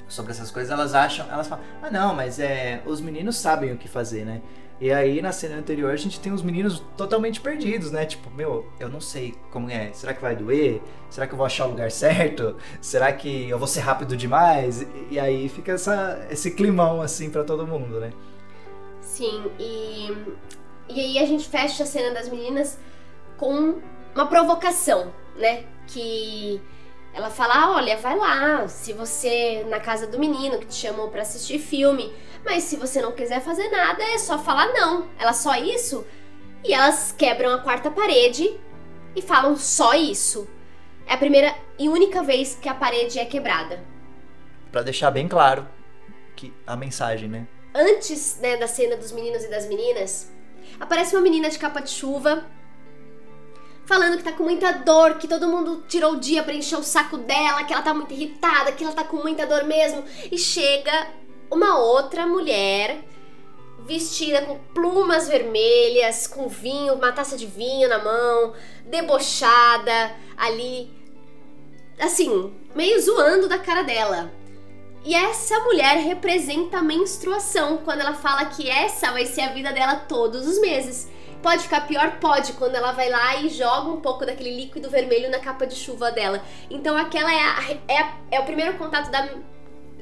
[0.08, 3.78] sobre essas coisas, elas acham, elas falam, ah não, mas é, os meninos sabem o
[3.78, 4.42] que fazer, né?
[4.80, 8.06] E aí na cena anterior a gente tem os meninos totalmente perdidos, né?
[8.06, 9.92] Tipo, meu, eu não sei como é.
[9.94, 10.82] Será que vai doer?
[11.10, 12.58] Será que eu vou achar o lugar certo?
[12.82, 14.86] Será que eu vou ser rápido demais?
[15.10, 18.12] E aí fica essa, esse climão assim para todo mundo, né?
[19.00, 20.12] Sim, e,
[20.88, 22.80] e aí a gente fecha a cena das meninas
[23.38, 23.82] com
[24.14, 25.64] uma provocação, né?
[25.88, 26.62] Que
[27.14, 31.22] ela fala: olha, vai lá, se você na casa do menino que te chamou para
[31.22, 32.14] assistir filme,
[32.44, 35.10] mas se você não quiser fazer nada, é só falar não.
[35.18, 36.06] Ela só isso.
[36.64, 38.60] E elas quebram a quarta parede
[39.16, 40.48] e falam só isso.
[41.08, 43.84] É a primeira e única vez que a parede é quebrada.
[44.72, 45.68] Para deixar bem claro
[46.36, 47.48] que a mensagem, né?
[47.74, 50.32] Antes, né, da cena dos meninos e das meninas,
[50.80, 52.46] aparece uma menina de capa de chuva
[53.86, 56.84] falando que tá com muita dor, que todo mundo tirou o dia pra encher o
[56.84, 60.04] saco dela, que ela tá muito irritada, que ela tá com muita dor mesmo.
[60.32, 61.08] E chega
[61.52, 63.04] uma outra mulher
[63.86, 68.54] vestida com plumas vermelhas, com vinho, uma taça de vinho na mão,
[68.88, 70.92] debochada ali,
[72.00, 74.32] assim, meio zoando da cara dela.
[75.06, 79.72] E essa mulher representa a menstruação quando ela fala que essa vai ser a vida
[79.72, 81.08] dela todos os meses.
[81.44, 82.18] Pode ficar pior?
[82.20, 85.76] Pode, quando ela vai lá e joga um pouco daquele líquido vermelho na capa de
[85.76, 86.44] chuva dela.
[86.72, 89.30] Então aquela é, a, é, é o primeiro contato da,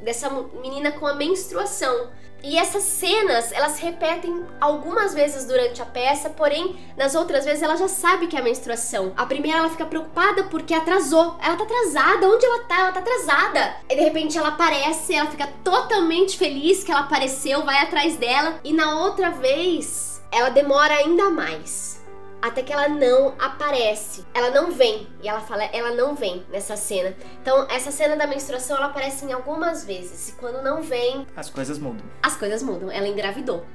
[0.04, 0.30] dessa
[0.62, 2.10] menina com a menstruação.
[2.44, 7.78] E essas cenas, elas repetem algumas vezes durante a peça, porém, nas outras vezes ela
[7.78, 9.14] já sabe que é a menstruação.
[9.16, 11.38] A primeira ela fica preocupada porque atrasou.
[11.42, 12.80] Ela tá atrasada, onde ela tá?
[12.80, 13.76] Ela tá atrasada.
[13.90, 18.60] E de repente ela aparece, ela fica totalmente feliz que ela apareceu, vai atrás dela.
[18.62, 21.93] E na outra vez, ela demora ainda mais
[22.44, 24.26] até que ela não aparece.
[24.34, 25.08] Ela não vem.
[25.22, 27.16] E ela fala, ela não vem nessa cena.
[27.42, 30.28] Então, essa cena da menstruação ela aparece em algumas vezes.
[30.28, 31.26] E quando não vem.
[31.38, 32.06] As coisas mudam.
[32.22, 32.92] As coisas mudam.
[32.92, 33.66] Ela engravidou.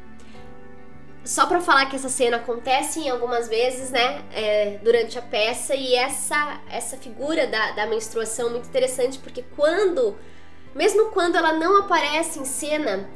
[1.25, 4.23] Só pra falar que essa cena acontece em algumas vezes, né?
[4.35, 5.75] É, durante a peça.
[5.75, 10.15] E essa, essa figura da, da menstruação é muito interessante porque quando.
[10.75, 13.09] Mesmo quando ela não aparece em cena,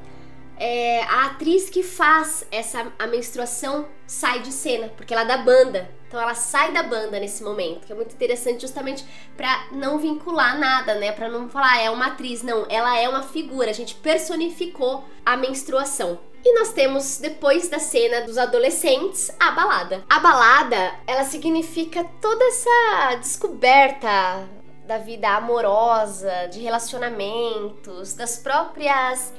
[0.59, 5.38] é, a atriz que faz essa a menstruação sai de cena, porque ela é da
[5.38, 5.90] banda.
[6.07, 9.05] Então ela sai da banda nesse momento, que é muito interessante justamente
[9.36, 11.11] para não vincular nada, né?
[11.11, 13.70] Para não falar ah, é uma atriz, não, ela é uma figura.
[13.70, 16.20] A gente personificou a menstruação.
[16.44, 20.05] E nós temos depois da cena dos adolescentes a balada.
[20.11, 24.48] A balada, ela significa toda essa descoberta
[24.86, 29.32] da vida amorosa, de relacionamentos, das próprias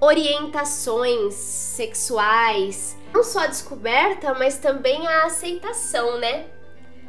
[0.00, 2.96] orientações sexuais.
[3.12, 6.46] Não só a descoberta, mas também a aceitação, né?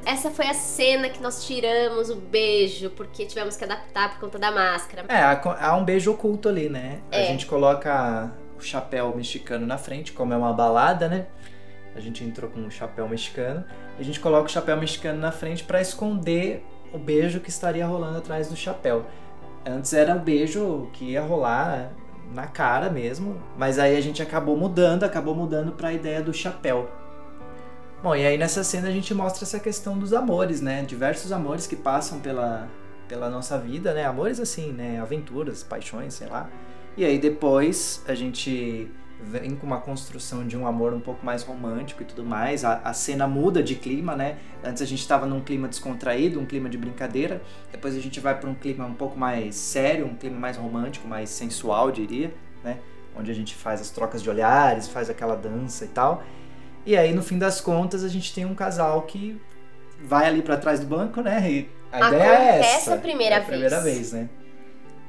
[0.05, 4.39] Essa foi a cena que nós tiramos o beijo, porque tivemos que adaptar por conta
[4.39, 5.05] da máscara.
[5.09, 7.01] É, há um beijo oculto ali, né?
[7.11, 7.23] É.
[7.23, 11.27] A gente coloca o chapéu mexicano na frente, como é uma balada, né?
[11.95, 13.65] A gente entrou com o chapéu mexicano.
[13.97, 17.85] E a gente coloca o chapéu mexicano na frente para esconder o beijo que estaria
[17.85, 19.05] rolando atrás do chapéu.
[19.65, 21.91] Antes era o beijo que ia rolar
[22.33, 26.33] na cara mesmo, mas aí a gente acabou mudando, acabou mudando para a ideia do
[26.33, 26.89] chapéu.
[28.01, 30.83] Bom, e aí nessa cena a gente mostra essa questão dos amores, né?
[30.83, 32.67] Diversos amores que passam pela,
[33.07, 34.05] pela nossa vida, né?
[34.05, 34.99] Amores assim, né?
[35.01, 36.49] Aventuras, paixões, sei lá.
[36.95, 38.89] E aí depois a gente
[39.21, 42.63] vem com uma construção de um amor um pouco mais romântico e tudo mais.
[42.63, 44.37] A, a cena muda de clima, né?
[44.63, 47.41] Antes a gente estava num clima descontraído, um clima de brincadeira.
[47.71, 51.07] Depois a gente vai para um clima um pouco mais sério, um clima mais romântico,
[51.07, 52.77] mais sensual, diria, né?
[53.17, 56.23] Onde a gente faz as trocas de olhares, faz aquela dança e tal.
[56.85, 59.39] E aí no fim das contas a gente tem um casal que
[60.01, 61.51] vai ali para trás do banco, né?
[61.51, 62.93] E a Acontece ideia é essa.
[62.93, 63.49] a primeira é a vez.
[63.49, 64.29] primeira vez, né?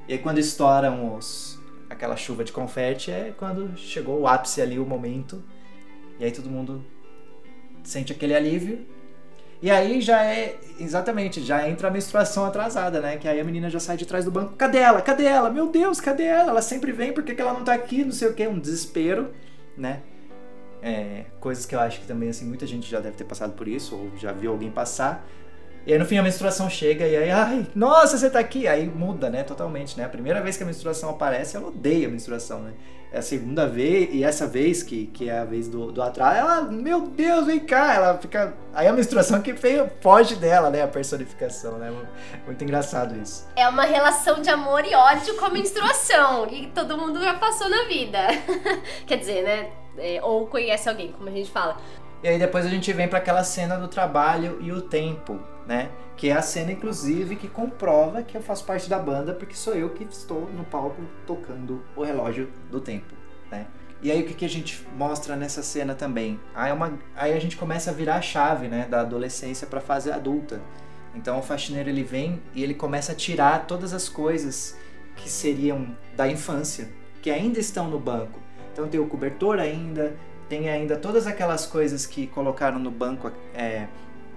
[0.09, 1.50] E aí quando estouram os
[1.91, 5.43] aquela chuva de confete é quando chegou o ápice ali, o momento.
[6.19, 6.85] E aí todo mundo
[7.83, 8.87] sente aquele alívio.
[9.63, 13.19] E aí já é, exatamente, já entra a menstruação atrasada, né?
[13.19, 14.55] Que aí a menina já sai de trás do banco.
[14.55, 15.03] Cadê ela?
[15.03, 15.51] Cadê ela?
[15.51, 16.51] Meu Deus, cadê ela?
[16.51, 18.03] Ela sempre vem, por que, que ela não tá aqui?
[18.03, 19.35] Não sei o que, um desespero,
[19.77, 20.01] né?
[20.83, 23.69] É, coisas que eu acho que também, assim, muita gente já deve ter passado por
[23.69, 25.27] isso, ou já viu alguém passar.
[25.87, 28.69] E aí no fim a menstruação chega e aí, ai, nossa, você tá aqui.
[28.69, 30.05] Aí muda, né, totalmente, né?
[30.05, 32.73] A primeira vez que a menstruação aparece, ela odeia a menstruação, né?
[33.13, 36.37] É a segunda vez, e essa vez, que, que é a vez do, do atraso,
[36.37, 38.55] ela, meu Deus, vem cá, ela fica.
[38.73, 40.83] Aí a menstruação que veio, foge dela, né?
[40.83, 41.93] A personificação, né?
[42.47, 43.49] Muito engraçado isso.
[43.57, 47.69] É uma relação de amor e ódio com a menstruação, que todo mundo já passou
[47.69, 48.19] na vida.
[49.09, 49.71] Quer dizer, né?
[49.99, 51.79] É, ou conhece alguém, como a gente fala.
[52.23, 55.91] E aí depois a gente vem para aquela cena do trabalho e o tempo, né?
[56.17, 59.75] Que é a cena, inclusive, que comprova que eu faço parte da banda, porque sou
[59.75, 63.15] eu que estou no palco tocando o relógio do tempo,
[63.51, 63.67] né?
[64.03, 66.41] E aí o que, que a gente mostra nessa cena também?
[66.55, 69.79] Aí, é uma, aí a gente começa a virar a chave, né, da adolescência para
[69.79, 70.61] a fase adulta.
[71.15, 74.77] Então o faxineiro ele vem e ele começa a tirar todas as coisas
[75.17, 76.89] que seriam da infância,
[77.21, 78.41] que ainda estão no banco.
[78.73, 80.17] Então tem o cobertor ainda,
[80.49, 83.87] tem ainda todas aquelas coisas que colocaram no banco, é,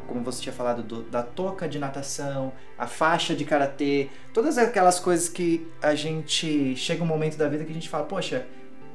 [0.08, 5.00] como você tinha falado, do, da touca de natação, a faixa de karatê, todas aquelas
[5.00, 8.46] coisas que a gente chega um momento da vida que a gente fala, poxa,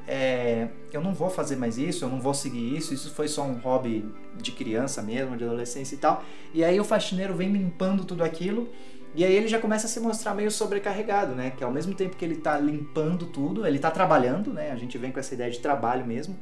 [0.07, 3.43] é, eu não vou fazer mais isso, eu não vou seguir isso, isso foi só
[3.43, 4.05] um hobby
[4.35, 6.23] de criança mesmo, de adolescência e tal.
[6.53, 8.69] E aí o faxineiro vem limpando tudo aquilo
[9.15, 11.51] e aí ele já começa a se mostrar meio sobrecarregado, né?
[11.55, 14.71] Que ao mesmo tempo que ele tá limpando tudo, ele tá trabalhando, né?
[14.71, 16.37] A gente vem com essa ideia de trabalho mesmo.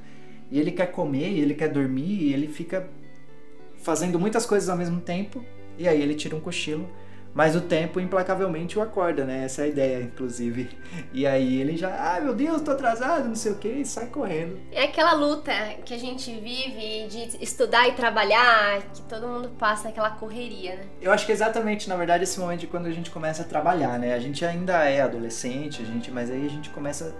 [0.52, 2.88] E ele quer comer, ele quer dormir, e ele fica
[3.80, 5.44] fazendo muitas coisas ao mesmo tempo.
[5.78, 6.90] E aí ele tira um cochilo
[7.38, 9.46] mas o tempo implacavelmente o acorda, né?
[9.46, 10.70] Essa é a ideia, inclusive.
[11.14, 14.08] E aí ele já, ah, meu Deus, tô atrasado, não sei o que, e sai
[14.08, 14.60] correndo.
[14.72, 15.52] É aquela luta
[15.86, 20.82] que a gente vive de estudar e trabalhar, que todo mundo passa aquela correria, né?
[21.00, 23.46] Eu acho que é exatamente, na verdade, esse momento de quando a gente começa a
[23.46, 24.16] trabalhar, né?
[24.16, 27.16] A gente ainda é adolescente, a gente, mas aí a gente começa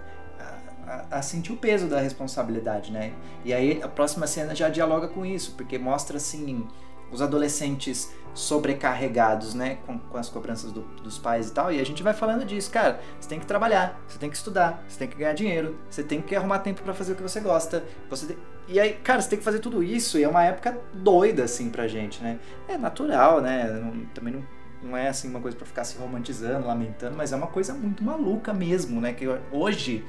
[1.10, 3.12] a, sentir o peso da responsabilidade, né?
[3.44, 6.66] E aí a próxima cena já dialoga com isso, porque mostra assim
[7.10, 11.84] os adolescentes sobrecarregados, né, com, com as cobranças do, dos pais e tal, e a
[11.84, 15.08] gente vai falando disso, cara, você tem que trabalhar, você tem que estudar, você tem
[15.08, 18.36] que ganhar dinheiro, você tem que arrumar tempo para fazer o que você gosta, você
[18.68, 21.70] e aí, cara, você tem que fazer tudo isso, e é uma época doida, assim,
[21.70, 24.44] pra gente, né, é natural, né, não, também não,
[24.82, 28.04] não é, assim, uma coisa para ficar se romantizando, lamentando, mas é uma coisa muito
[28.04, 30.04] maluca mesmo, né, que hoje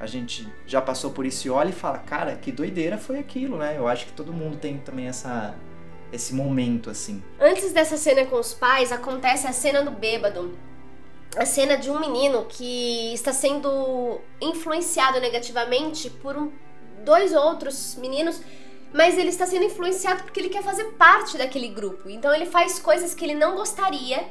[0.00, 3.58] a gente já passou por isso e olha e fala, cara, que doideira foi aquilo,
[3.58, 5.54] né, eu acho que todo mundo tem também essa
[6.12, 7.22] esse momento assim.
[7.38, 10.58] Antes dessa cena com os pais, acontece a cena do bêbado.
[11.36, 16.50] A cena de um menino que está sendo influenciado negativamente por um,
[17.04, 18.42] dois outros meninos,
[18.92, 22.10] mas ele está sendo influenciado porque ele quer fazer parte daquele grupo.
[22.10, 24.26] Então ele faz coisas que ele não gostaria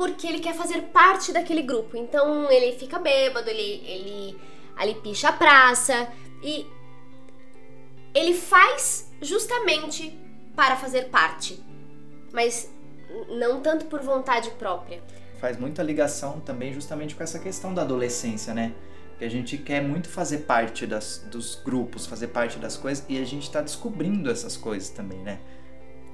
[0.00, 1.94] porque ele quer fazer parte daquele grupo.
[1.94, 4.40] Então ele fica bêbado, ele, ele
[4.74, 6.08] ali picha a praça
[6.42, 6.66] e
[8.14, 10.18] ele faz justamente
[10.56, 11.62] para fazer parte,
[12.32, 12.72] mas
[13.28, 15.02] não tanto por vontade própria.
[15.38, 18.72] Faz muita ligação também justamente com essa questão da adolescência, né?
[19.18, 23.18] Que a gente quer muito fazer parte das, dos grupos, fazer parte das coisas e
[23.18, 25.40] a gente está descobrindo essas coisas também, né?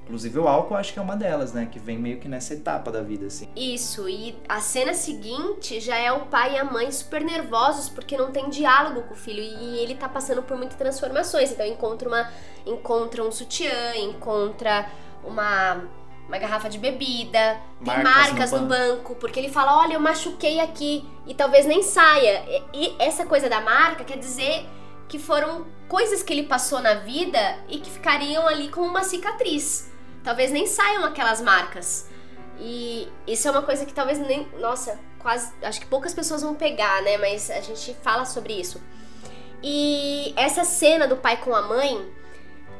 [0.06, 1.66] Inclusive o álcool acho que é uma delas, né?
[1.70, 3.48] Que vem meio que nessa etapa da vida, assim.
[3.56, 8.16] Isso, e a cena seguinte já é o pai e a mãe super nervosos porque
[8.16, 11.50] não tem diálogo com o filho e ele tá passando por muitas transformações.
[11.50, 12.30] Então encontra uma.
[12.64, 14.88] encontra um sutiã, encontra
[15.24, 15.82] uma.
[16.28, 18.96] Uma garrafa de bebida, marcas tem marcas no, no banco.
[18.96, 22.44] banco, porque ele fala: Olha, eu machuquei aqui e talvez nem saia.
[22.48, 24.68] E, e essa coisa da marca quer dizer
[25.08, 27.38] que foram coisas que ele passou na vida
[27.68, 29.94] e que ficariam ali como uma cicatriz
[30.26, 32.08] talvez nem saiam aquelas marcas.
[32.58, 34.48] E isso é uma coisa que talvez nem.
[34.58, 35.52] Nossa, quase.
[35.62, 37.16] Acho que poucas pessoas vão pegar, né?
[37.16, 38.82] Mas a gente fala sobre isso.
[39.62, 42.04] E essa cena do pai com a mãe,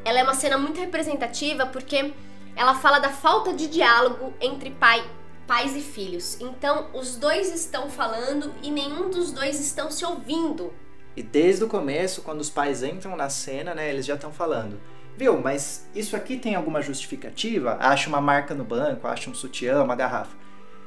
[0.05, 2.13] ela é uma cena muito representativa porque
[2.57, 5.09] ela fala da falta de diálogo entre pai,
[5.47, 6.41] pais e filhos.
[6.41, 10.75] Então, os dois estão falando e nenhum dos dois estão se ouvindo.
[11.17, 14.81] E desde o começo, quando os pais entram na cena, né, eles já estão falando
[15.17, 17.77] viu, mas isso aqui tem alguma justificativa?
[17.81, 20.37] Acha uma marca no banco, acha um sutiã, uma garrafa.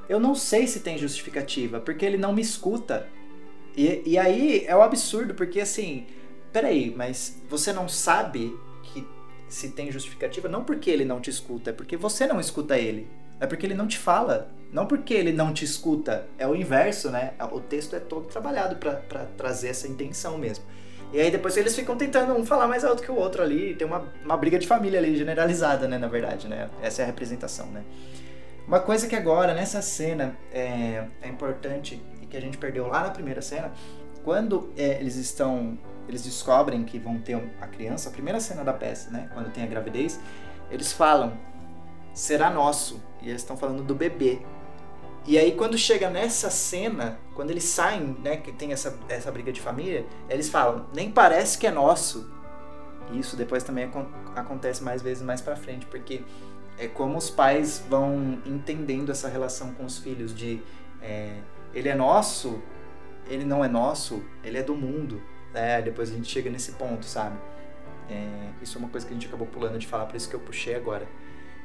[0.07, 3.07] Eu não sei se tem justificativa, porque ele não me escuta.
[3.75, 6.07] E, e aí é o um absurdo, porque assim,
[6.51, 9.07] peraí, mas você não sabe que
[9.47, 10.47] se tem justificativa?
[10.47, 13.07] Não porque ele não te escuta, é porque você não escuta ele.
[13.39, 14.51] É porque ele não te fala.
[14.71, 16.27] Não porque ele não te escuta.
[16.37, 17.33] É o inverso, né?
[17.51, 20.65] O texto é todo trabalhado para trazer essa intenção mesmo.
[21.11, 23.87] E aí depois eles ficam tentando um falar mais alto que o outro ali, tem
[23.87, 26.69] uma, uma briga de família ali, generalizada, né, na verdade, né?
[26.81, 27.83] Essa é a representação, né?
[28.67, 33.01] Uma coisa que agora, nessa cena, é, é importante e que a gente perdeu lá
[33.01, 33.71] na primeira cena,
[34.23, 35.75] quando é, eles estão,
[36.07, 39.63] eles descobrem que vão ter a criança, a primeira cena da peça, né, quando tem
[39.63, 40.19] a gravidez,
[40.69, 41.33] eles falam,
[42.13, 44.39] será nosso, e eles estão falando do bebê,
[45.29, 49.51] e aí quando chega nessa cena, quando eles saem, né, que tem essa, essa briga
[49.51, 52.33] de família, eles falam, nem parece que é nosso.
[53.13, 53.87] Isso depois também
[54.35, 56.23] acontece mais vezes mais para frente, porque
[56.79, 60.63] é como os pais vão entendendo essa relação com os filhos de
[60.99, 61.37] é,
[61.75, 62.59] ele é nosso,
[63.27, 65.21] ele não é nosso, ele é do mundo.
[65.53, 65.79] Né?
[65.83, 67.37] Depois a gente chega nesse ponto, sabe?
[68.09, 70.35] É, isso é uma coisa que a gente acabou pulando de falar, por isso que
[70.35, 71.07] eu puxei agora.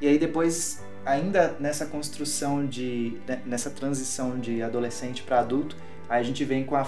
[0.05, 3.19] E aí depois, ainda nessa construção de.
[3.27, 6.87] Né, nessa transição de adolescente para adulto, aí a gente vem com a,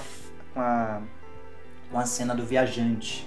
[0.52, 1.02] com a
[1.90, 3.26] com a cena do viajante.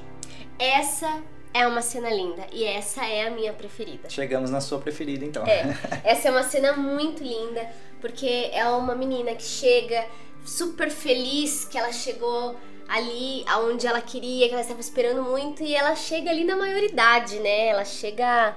[0.59, 1.23] Essa
[1.55, 4.07] é uma cena linda e essa é a minha preferida.
[4.11, 5.43] Chegamos na sua preferida então.
[5.47, 5.75] É,
[6.05, 7.67] essa é uma cena muito linda
[7.99, 10.05] porque é uma menina que chega
[10.45, 12.55] super feliz que ela chegou
[12.87, 17.39] ali aonde ela queria, que ela estava esperando muito e ela chega ali na maioridade,
[17.39, 17.69] né?
[17.69, 18.55] Ela chega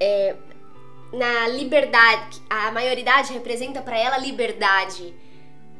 [0.00, 0.36] é,
[1.12, 2.42] na liberdade.
[2.48, 5.14] A maioridade representa para ela liberdade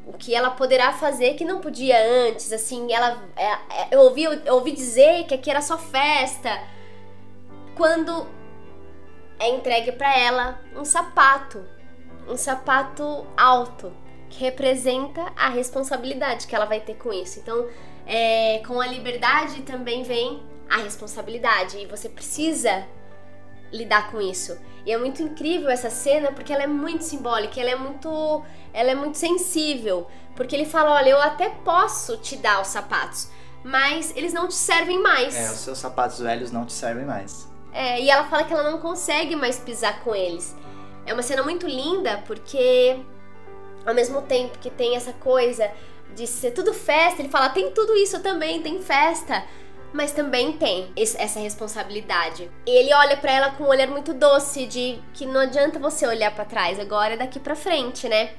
[0.05, 1.97] o que ela poderá fazer que não podia
[2.27, 6.49] antes, assim, ela é, é, eu ouvi eu ouvi dizer que aqui era só festa.
[7.75, 8.25] Quando
[9.37, 11.63] é entregue para ela um sapato,
[12.27, 13.91] um sapato alto
[14.29, 17.39] que representa a responsabilidade que ela vai ter com isso.
[17.39, 17.67] Então,
[18.05, 22.85] é, com a liberdade também vem a responsabilidade e você precisa
[23.71, 24.57] lidar com isso.
[24.85, 28.43] E é muito incrível essa cena porque ela é muito simbólica, ela é muito,
[28.73, 33.29] ela é muito sensível, porque ele fala, olha, eu até posso te dar os sapatos,
[33.63, 35.35] mas eles não te servem mais.
[35.35, 37.49] É, os seus sapatos velhos não te servem mais.
[37.73, 40.55] É, e ela fala que ela não consegue mais pisar com eles.
[41.05, 42.97] É uma cena muito linda porque
[43.85, 45.69] ao mesmo tempo que tem essa coisa
[46.15, 49.43] de ser tudo festa, ele fala, tem tudo isso também, tem festa
[49.93, 52.49] mas também tem essa responsabilidade.
[52.65, 56.33] Ele olha para ela com um olhar muito doce de que não adianta você olhar
[56.33, 58.31] para trás, agora é daqui para frente, né?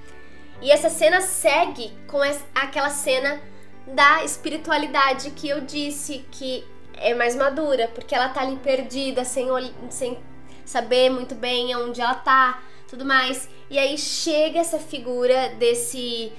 [0.61, 2.21] E essa cena segue com
[2.55, 3.41] aquela cena
[3.87, 9.49] da espiritualidade que eu disse que é mais madura, porque ela tá ali perdida, sem,
[9.89, 10.19] sem
[10.65, 13.49] saber muito bem onde ela tá, tudo mais.
[13.71, 16.33] E aí chega essa figura desse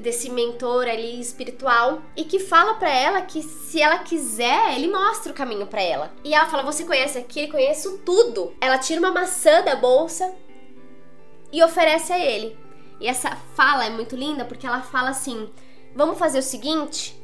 [0.00, 5.32] desse mentor ali espiritual e que fala para ela que se ela quiser, ele mostra
[5.32, 6.12] o caminho para ela.
[6.24, 7.48] E ela fala: "Você conhece aqui?
[7.48, 8.54] Conheço tudo".
[8.60, 10.34] Ela tira uma maçã da bolsa
[11.52, 12.56] e oferece a ele.
[13.00, 15.50] E essa fala é muito linda porque ela fala assim:
[15.94, 17.20] "Vamos fazer o seguinte,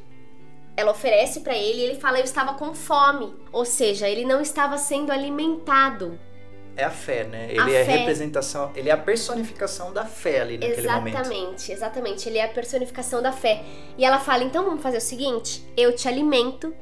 [0.75, 3.33] ela oferece para ele e ele fala: Eu estava com fome.
[3.51, 6.19] Ou seja, ele não estava sendo alimentado
[6.75, 7.47] é a fé, né?
[7.49, 7.97] Ele a é fé.
[7.97, 11.29] representação, ele é a personificação da fé ali naquele exatamente, momento.
[11.29, 12.29] Exatamente, exatamente.
[12.29, 13.63] Ele é a personificação da fé.
[13.97, 16.73] E ela fala: então vamos fazer o seguinte: eu te alimento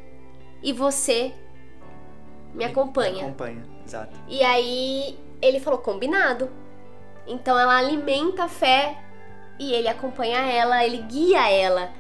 [0.62, 1.34] e você
[2.54, 3.14] me acompanha.
[3.14, 4.18] Me acompanha, exato.
[4.28, 6.50] E aí ele falou: combinado.
[7.28, 8.98] Então ela alimenta a fé
[9.60, 11.92] e ele acompanha ela, ele guia ela.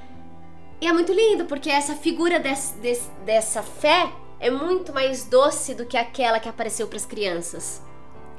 [0.81, 5.75] E é muito lindo, porque essa figura desse, desse, dessa fé é muito mais doce
[5.75, 7.81] do que aquela que apareceu para as crianças.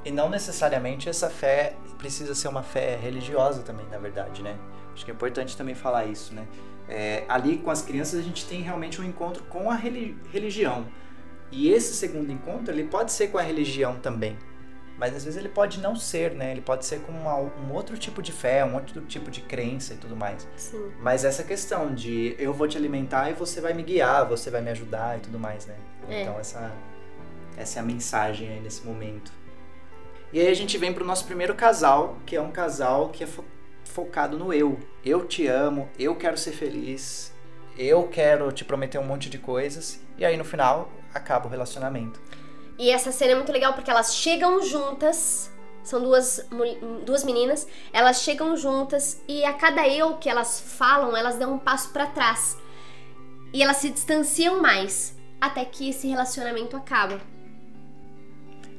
[0.05, 4.57] E não necessariamente essa fé precisa ser uma fé religiosa também, na verdade, né?
[4.94, 6.46] Acho que é importante também falar isso, né?
[6.88, 10.86] É, ali com as crianças a gente tem realmente um encontro com a religião.
[11.53, 14.38] E esse segundo encontro, ele pode ser com a religião também.
[15.01, 16.53] Mas às vezes ele pode não ser, né?
[16.53, 19.94] Ele pode ser com uma, um outro tipo de fé, um outro tipo de crença
[19.94, 20.46] e tudo mais.
[20.59, 20.92] Sim.
[21.01, 24.61] Mas essa questão de eu vou te alimentar e você vai me guiar, você vai
[24.61, 25.74] me ajudar e tudo mais, né?
[26.07, 26.20] É.
[26.20, 26.70] Então essa,
[27.57, 29.32] essa é a mensagem aí nesse momento.
[30.34, 33.26] E aí a gente vem pro nosso primeiro casal, que é um casal que é
[33.26, 33.42] fo
[33.84, 34.78] focado no eu.
[35.03, 37.34] Eu te amo, eu quero ser feliz,
[37.76, 39.98] eu quero te prometer um monte de coisas.
[40.18, 42.20] E aí no final acaba o relacionamento.
[42.81, 45.53] E essa cena é muito legal porque elas chegam juntas,
[45.83, 46.49] são duas,
[47.05, 51.59] duas meninas, elas chegam juntas e a cada eu que elas falam, elas dão um
[51.59, 52.57] passo para trás.
[53.53, 57.20] E elas se distanciam mais, até que esse relacionamento acaba.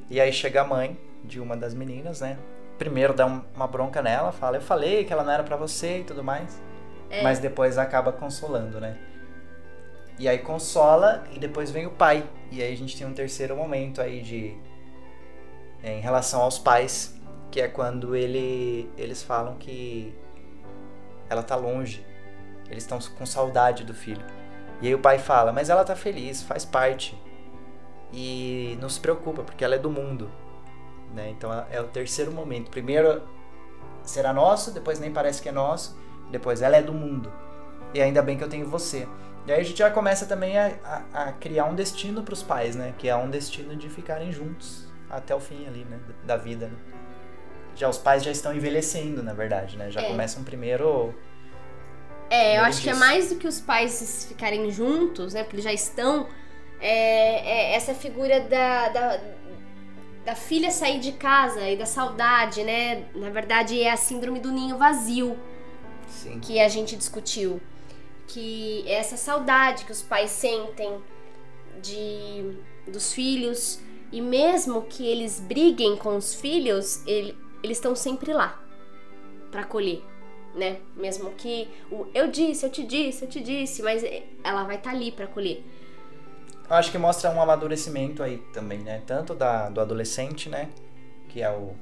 [0.09, 2.39] E aí chega a mãe de uma das meninas, né?
[2.79, 6.03] Primeiro dá uma bronca nela, fala: Eu falei que ela não era para você e
[6.03, 6.59] tudo mais.
[7.07, 7.21] É.
[7.21, 8.97] Mas depois acaba consolando, né?
[10.21, 12.23] E aí consola e depois vem o pai.
[12.51, 14.55] E aí a gente tem um terceiro momento aí de
[15.81, 17.19] é, em relação aos pais,
[17.49, 20.13] que é quando ele eles falam que
[21.27, 22.05] ela tá longe.
[22.69, 24.23] Eles estão com saudade do filho.
[24.79, 27.19] E aí o pai fala: "Mas ela tá feliz, faz parte.
[28.13, 30.29] E não se preocupa, porque ela é do mundo."
[31.15, 31.31] Né?
[31.31, 32.69] Então é o terceiro momento.
[32.69, 33.23] Primeiro
[34.03, 35.97] será nosso, depois nem parece que é nosso,
[36.29, 37.33] depois ela é do mundo.
[37.91, 39.07] E ainda bem que eu tenho você.
[39.45, 42.43] E aí a gente já começa também a, a, a criar um destino para os
[42.43, 42.93] pais, né?
[42.97, 45.99] Que é um destino de ficarem juntos até o fim ali, né?
[46.23, 46.77] Da vida, né?
[47.75, 49.89] Já os pais já estão envelhecendo, na verdade, né?
[49.89, 50.07] Já é.
[50.07, 51.13] começam primeiro...
[52.29, 52.83] É, eu acho disso.
[52.83, 55.43] que é mais do que os pais ficarem juntos, né?
[55.43, 56.27] Porque eles já estão...
[56.79, 59.19] É, é essa figura da, da,
[60.25, 63.05] da filha sair de casa e da saudade, né?
[63.15, 65.37] Na verdade, é a síndrome do ninho vazio.
[66.07, 66.39] Sim.
[66.39, 67.61] Que a gente discutiu
[68.27, 71.01] que é essa saudade que os pais sentem
[71.81, 72.55] de
[72.87, 73.79] dos filhos
[74.11, 78.61] e mesmo que eles briguem com os filhos, ele, eles estão sempre lá
[79.49, 80.03] para acolher.
[80.55, 80.77] né?
[80.95, 84.03] Mesmo que o eu disse, eu te disse, eu te disse, mas
[84.43, 85.63] ela vai estar tá ali para acolher.
[86.69, 89.01] Eu acho que mostra um amadurecimento aí também, né?
[89.05, 90.69] Tanto da, do adolescente, né?
[91.29, 91.75] Que é o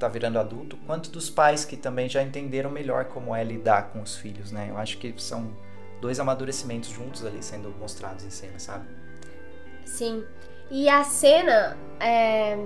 [0.00, 3.90] que tá virando adulto, quanto dos pais que também já entenderam melhor como é lidar
[3.92, 4.68] com os filhos, né?
[4.70, 5.54] Eu acho que são
[6.00, 8.88] dois amadurecimentos juntos ali sendo mostrados em cena, sabe?
[9.84, 10.24] Sim.
[10.70, 12.56] E a cena, é,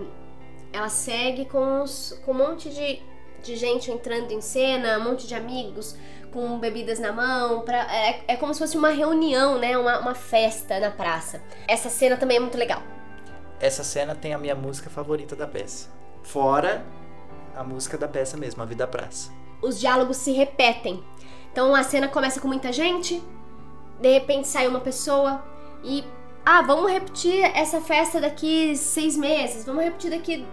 [0.72, 3.02] ela segue com, os, com um monte de,
[3.42, 5.96] de gente entrando em cena, um monte de amigos
[6.32, 7.62] com bebidas na mão.
[7.62, 9.76] Pra, é, é como se fosse uma reunião, né?
[9.76, 11.42] Uma, uma festa na praça.
[11.66, 12.82] Essa cena também é muito legal.
[13.58, 15.88] Essa cena tem a minha música favorita da peça.
[16.22, 16.84] Fora
[17.56, 19.30] a música da peça mesmo, A Vida Praça.
[19.62, 21.02] Os diálogos se repetem.
[21.52, 23.22] Então a cena começa com muita gente,
[24.00, 25.42] de repente sai uma pessoa
[25.82, 26.04] e
[26.44, 30.46] ah, vamos repetir essa festa daqui seis meses, vamos repetir daqui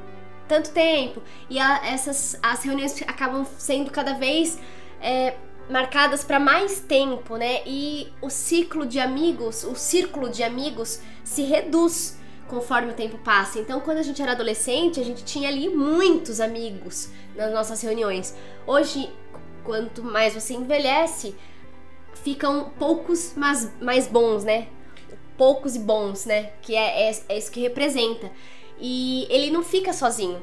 [0.47, 1.21] tanto tempo.
[1.49, 4.59] E a, essas as reuniões acabam sendo cada vez
[5.01, 5.35] é,
[5.69, 7.61] marcadas para mais tempo, né?
[7.65, 12.20] E o ciclo de amigos, o círculo de amigos se reduz
[12.51, 13.57] conforme o tempo passa.
[13.57, 18.35] Então, quando a gente era adolescente, a gente tinha ali muitos amigos nas nossas reuniões.
[18.67, 19.09] Hoje,
[19.63, 21.33] quanto mais você envelhece,
[22.13, 24.67] ficam poucos, mas mais bons, né?
[25.41, 26.51] poucos e bons, né?
[26.61, 28.29] Que é, é, é isso que representa.
[28.79, 30.39] E ele não fica sozinho.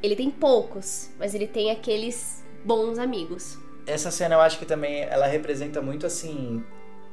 [0.00, 3.58] Ele tem poucos, mas ele tem aqueles bons amigos.
[3.84, 6.62] Essa cena eu acho que também ela representa muito assim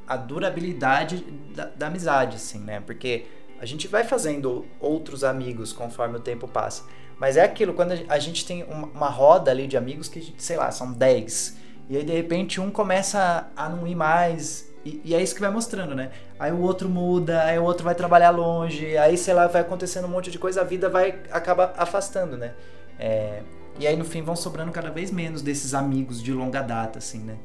[0.06, 1.16] a durabilidade
[1.52, 2.80] da, da amizade, assim, né?
[2.80, 3.26] Porque
[3.60, 6.84] a gente vai fazendo outros amigos conforme o tempo passa.
[7.18, 10.70] Mas é aquilo, quando a gente tem uma roda ali de amigos que, sei lá,
[10.70, 11.56] são 10.
[11.88, 15.40] E aí de repente um começa a não ir mais, e, e, é isso que
[15.40, 16.10] vai mostrando, né?
[16.38, 20.04] Aí o outro muda, aí o outro vai trabalhar longe, aí, sei lá, vai acontecendo
[20.04, 22.54] um monte de coisa, a vida vai acaba afastando, né?
[22.98, 23.42] É,
[23.78, 27.18] e aí no fim vão sobrando cada vez menos desses amigos de longa data, assim,
[27.18, 27.36] né?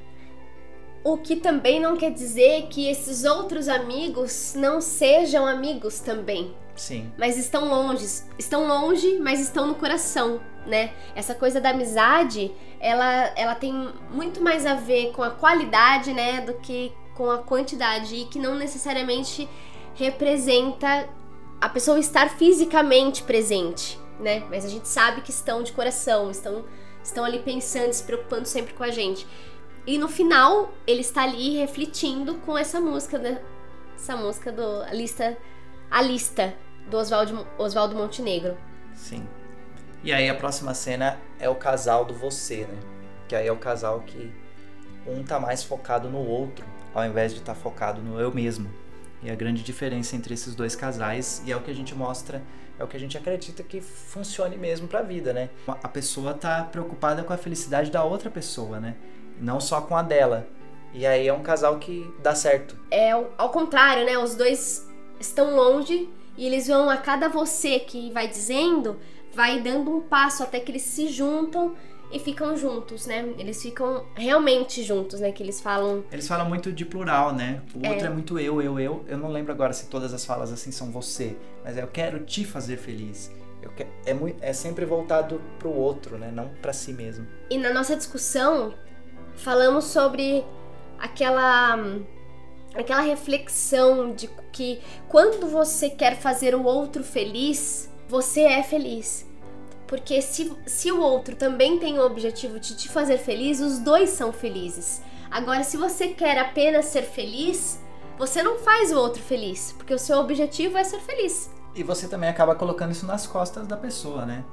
[1.04, 6.54] O que também não quer dizer que esses outros amigos não sejam amigos também.
[6.76, 7.12] Sim.
[7.18, 8.06] Mas estão longe,
[8.38, 10.94] estão longe, mas estão no coração, né?
[11.16, 16.42] Essa coisa da amizade, ela, ela tem muito mais a ver com a qualidade, né,
[16.42, 19.48] do que com a quantidade e que não necessariamente
[19.96, 21.08] representa
[21.60, 24.44] a pessoa estar fisicamente presente, né?
[24.50, 26.66] Mas a gente sabe que estão de coração, estão,
[27.04, 29.28] estão ali pensando, se preocupando sempre com a gente.
[29.86, 33.42] E no final, ele está ali refletindo com essa música, né?
[33.96, 35.38] Essa música do a lista
[35.90, 36.54] a lista
[36.90, 38.58] do Oswaldo Montenegro.
[38.96, 39.28] Sim.
[40.04, 42.80] E aí a próxima cena é o casal do você, né?
[43.28, 44.34] Que aí é o casal que
[45.06, 48.70] um tá mais focado no outro ao invés de estar tá focado no eu mesmo.
[49.24, 52.42] E a grande diferença entre esses dois casais, e é o que a gente mostra,
[52.80, 55.50] é o que a gente acredita que funcione mesmo para a vida, né?
[55.68, 58.96] A pessoa tá preocupada com a felicidade da outra pessoa, né?
[59.42, 60.48] Não só com a dela.
[60.94, 62.78] E aí é um casal que dá certo.
[62.90, 64.18] É ao contrário, né?
[64.18, 64.88] Os dois
[65.20, 69.00] estão longe e eles vão a cada você que vai dizendo,
[69.34, 71.76] vai dando um passo até que eles se juntam
[72.12, 73.34] e ficam juntos, né?
[73.38, 75.32] Eles ficam realmente juntos, né?
[75.32, 76.04] Que eles falam.
[76.12, 77.62] Eles falam muito de plural, né?
[77.74, 77.90] O é.
[77.90, 79.06] outro é muito eu, eu, eu.
[79.08, 82.20] Eu não lembro agora se todas as falas assim são você, mas é eu quero
[82.20, 83.32] te fazer feliz.
[83.62, 86.32] Eu quero, é, muito, é sempre voltado pro outro, né?
[86.34, 87.26] Não para si mesmo.
[87.50, 88.74] E na nossa discussão,
[89.36, 90.46] falamos sobre
[91.00, 91.78] aquela
[92.74, 94.80] aquela reflexão de que
[95.10, 99.30] quando você quer fazer o outro feliz, você é feliz.
[99.88, 104.10] Porque se, se o outro também tem o objetivo de te fazer feliz, os dois
[104.12, 105.02] são felizes.
[105.30, 107.82] Agora, se você quer apenas ser feliz,
[108.18, 111.52] você não faz o outro feliz, porque o seu objetivo é ser feliz.
[111.76, 114.46] E você também acaba colocando isso nas costas da pessoa, né?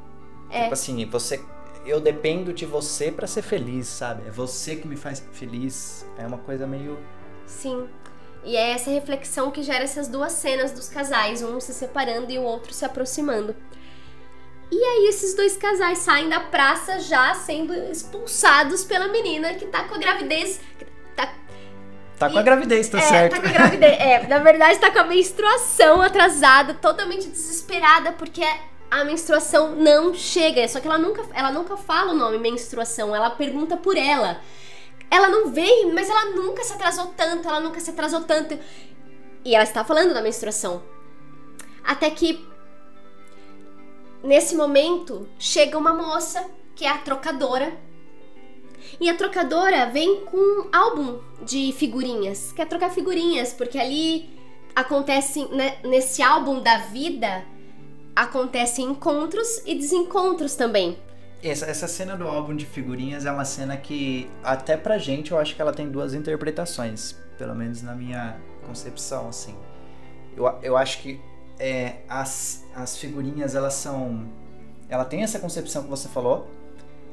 [0.51, 0.63] É.
[0.63, 1.45] Tipo assim, você
[1.85, 4.27] eu dependo de você para ser feliz, sabe?
[4.27, 6.07] É você que me faz feliz.
[6.19, 6.99] É uma coisa meio
[7.47, 7.89] Sim.
[8.45, 12.39] E é essa reflexão que gera essas duas cenas dos casais, um se separando e
[12.39, 13.55] o outro se aproximando.
[14.71, 19.85] E aí esses dois casais saem da praça já sendo expulsados pela menina que tá
[19.85, 20.61] com a gravidez.
[21.17, 21.35] Tá,
[22.19, 23.37] tá com e, a gravidez, tá é, certo.
[23.37, 23.99] Tá com a gravidez.
[23.99, 28.45] é, na verdade tá com a menstruação atrasada, totalmente desesperada, porque
[28.91, 30.67] a menstruação não chega.
[30.69, 34.41] Só que ela nunca, ela nunca fala o nome menstruação, ela pergunta por ela.
[35.11, 38.59] Ela não vem, mas ela nunca se atrasou tanto, ela nunca se atrasou tanto.
[39.45, 40.83] E ela está falando da menstruação.
[41.83, 42.47] Até que
[44.23, 47.73] Nesse momento, chega uma moça, que é a trocadora.
[49.01, 52.53] E a trocadora vem com um álbum de figurinhas.
[52.53, 54.29] Quer trocar figurinhas, porque ali
[54.75, 57.45] acontece, né, nesse álbum da vida,
[58.19, 60.99] acontecem encontros e desencontros também.
[61.41, 65.39] Essa, essa cena do álbum de figurinhas é uma cena que, até pra gente, eu
[65.39, 67.15] acho que ela tem duas interpretações.
[67.39, 69.55] Pelo menos na minha concepção, assim.
[70.37, 71.21] Eu, eu acho que
[71.61, 74.27] é, as, as figurinhas, elas são...
[74.89, 76.51] Ela tem essa concepção que você falou,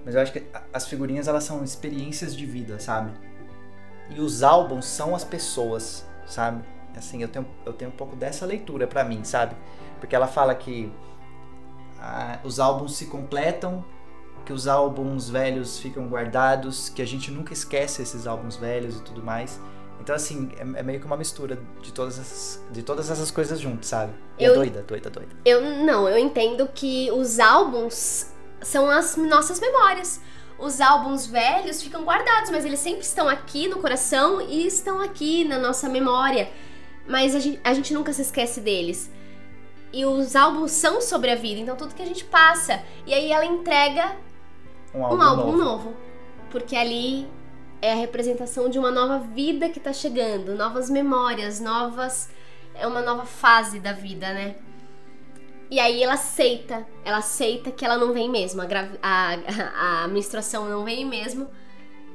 [0.03, 0.43] mas eu acho que
[0.73, 3.11] as figurinhas, elas são experiências de vida, sabe?
[4.09, 6.63] E os álbuns são as pessoas, sabe?
[6.97, 9.55] Assim, eu tenho, eu tenho um pouco dessa leitura para mim, sabe?
[10.05, 10.91] Porque ela fala que
[11.99, 13.83] ah, os álbuns se completam,
[14.45, 19.01] que os álbuns velhos ficam guardados, que a gente nunca esquece esses álbuns velhos e
[19.01, 19.59] tudo mais.
[19.99, 23.59] Então, assim, é, é meio que uma mistura de todas essas, de todas essas coisas
[23.59, 24.13] juntas, sabe?
[24.37, 25.35] É eu, é doida, doida, doida.
[25.43, 28.27] Eu não, eu entendo que os álbuns
[28.61, 30.21] são as nossas memórias.
[30.59, 35.43] Os álbuns velhos ficam guardados, mas eles sempre estão aqui no coração e estão aqui
[35.45, 36.47] na nossa memória.
[37.07, 39.09] Mas a gente, a gente nunca se esquece deles.
[39.95, 42.83] E os álbuns são sobre a vida, então tudo que a gente passa.
[43.07, 44.17] E aí ela entrega
[44.93, 45.63] um álbum, um álbum novo.
[45.63, 45.93] novo.
[46.51, 47.25] Porque ali
[47.81, 52.29] é a representação de uma nova vida que tá chegando, novas memórias, novas.
[52.73, 54.55] É uma nova fase da vida, né?
[55.71, 58.67] E aí ela aceita, ela aceita que ela não vem mesmo, a,
[59.01, 61.47] a, a menstruação não vem mesmo.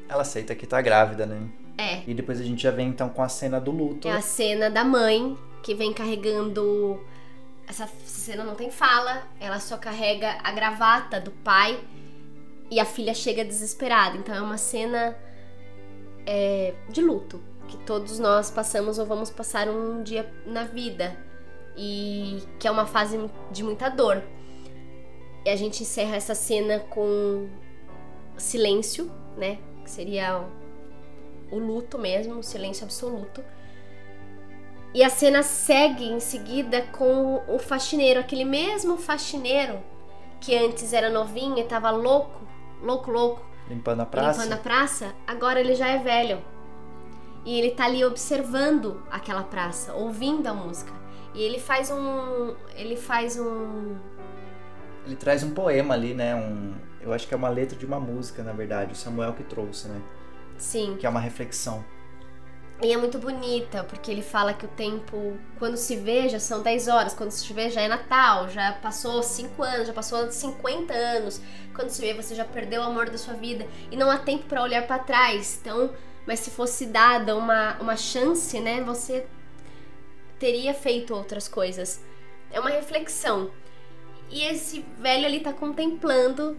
[0.06, 1.48] Ela aceita que tá grávida, né?
[1.78, 2.02] É.
[2.06, 4.06] E depois a gente já vem então com a cena do luto.
[4.06, 7.00] É a cena da mãe que vem carregando.
[7.70, 11.80] Essa cena não tem fala, ela só carrega a gravata do pai
[12.68, 14.16] e a filha chega desesperada.
[14.16, 15.16] Então é uma cena
[16.26, 21.16] é, de luto que todos nós passamos ou vamos passar um dia na vida
[21.76, 23.16] e que é uma fase
[23.52, 24.20] de muita dor.
[25.44, 27.48] E a gente encerra essa cena com
[28.36, 29.60] silêncio, né?
[29.84, 30.44] Que seria
[31.52, 33.44] o luto mesmo, o silêncio absoluto.
[34.92, 39.78] E a cena segue em seguida com o faxineiro, aquele mesmo faxineiro
[40.40, 42.40] que antes era novinho e tava louco,
[42.82, 43.42] louco, louco.
[43.68, 44.42] Limpando a praça.
[44.42, 46.42] Limpando a praça, agora ele já é velho.
[47.44, 50.92] E ele tá ali observando aquela praça, ouvindo a música.
[51.34, 52.54] E ele faz um.
[52.74, 53.96] Ele faz um.
[55.06, 56.34] Ele traz um poema ali, né?
[56.34, 58.92] Um, eu acho que é uma letra de uma música, na verdade.
[58.92, 60.02] O Samuel que trouxe, né?
[60.58, 60.96] Sim.
[60.98, 61.84] Que é uma reflexão.
[62.82, 66.62] E é muito bonita, porque ele fala que o tempo, quando se vê, já são
[66.62, 70.94] 10 horas, quando se vê, já é Natal, já passou 5 anos, já passou 50
[70.94, 71.42] anos.
[71.74, 74.44] Quando se vê, você já perdeu o amor da sua vida e não há tempo
[74.46, 75.58] para olhar para trás.
[75.60, 75.92] Então,
[76.26, 79.26] mas se fosse dada uma, uma chance, né, você
[80.38, 82.02] teria feito outras coisas.
[82.50, 83.50] É uma reflexão.
[84.30, 86.58] E esse velho ali tá contemplando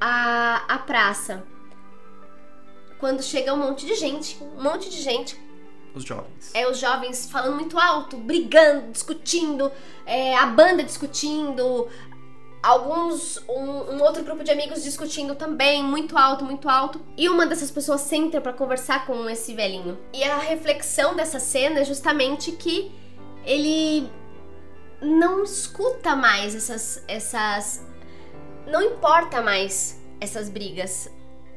[0.00, 1.44] a, a praça.
[3.04, 5.38] Quando chega um monte de gente, um monte de gente.
[5.94, 6.50] Os jovens.
[6.54, 9.70] É, os jovens falando muito alto, brigando, discutindo,
[10.06, 11.86] é, a banda discutindo,
[12.62, 16.98] alguns um, um, outro grupo de amigos discutindo também muito alto, muito alto.
[17.14, 19.98] E uma dessas pessoas senta para conversar com esse velhinho.
[20.10, 22.90] E a reflexão dessa cena é justamente que
[23.44, 24.08] ele
[25.02, 27.86] não escuta mais essas essas
[28.66, 31.12] não importa mais essas brigas.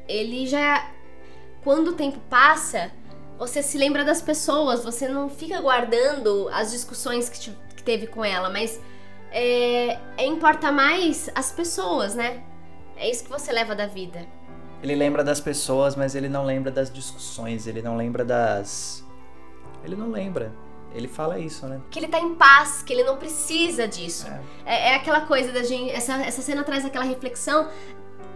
[0.06, 0.97] Ele já
[1.62, 2.90] quando o tempo passa,
[3.38, 8.06] você se lembra das pessoas, você não fica guardando as discussões que, te, que teve
[8.06, 8.80] com ela, mas
[9.30, 12.42] é, é, importa mais as pessoas, né?
[12.96, 14.26] É isso que você leva da vida.
[14.82, 19.04] Ele lembra das pessoas, mas ele não lembra das discussões, ele não lembra das.
[19.84, 20.52] Ele não lembra.
[20.94, 21.80] Ele fala isso, né?
[21.90, 24.26] Que ele tá em paz, que ele não precisa disso.
[24.64, 25.90] É, é, é aquela coisa da gente.
[25.92, 27.68] Essa, essa cena traz aquela reflexão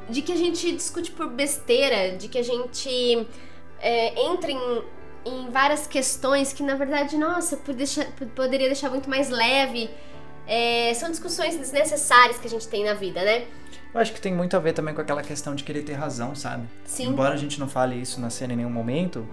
[0.08, 3.26] de que a gente discute por besteira, de que a gente
[3.80, 4.82] é, entra em,
[5.24, 7.58] em várias questões que, na verdade, nossa,
[8.34, 9.90] poderia deixar muito mais leve.
[10.46, 13.44] É, são discussões desnecessárias que a gente tem na vida, né?
[13.94, 16.34] Eu acho que tem muito a ver também com aquela questão de querer ter razão,
[16.34, 16.66] sabe?
[16.84, 17.08] Sim.
[17.08, 19.26] Embora a gente não fale isso na cena em nenhum momento,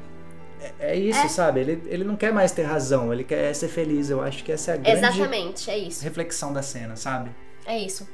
[0.59, 1.28] é, é isso, é.
[1.28, 1.61] sabe?
[1.61, 4.09] Ele, ele não quer mais ter razão, ele quer ser feliz.
[4.09, 6.03] Eu acho que essa é a grande Exatamente, é isso.
[6.03, 7.32] reflexão da cena, sabe?
[7.65, 8.07] É isso.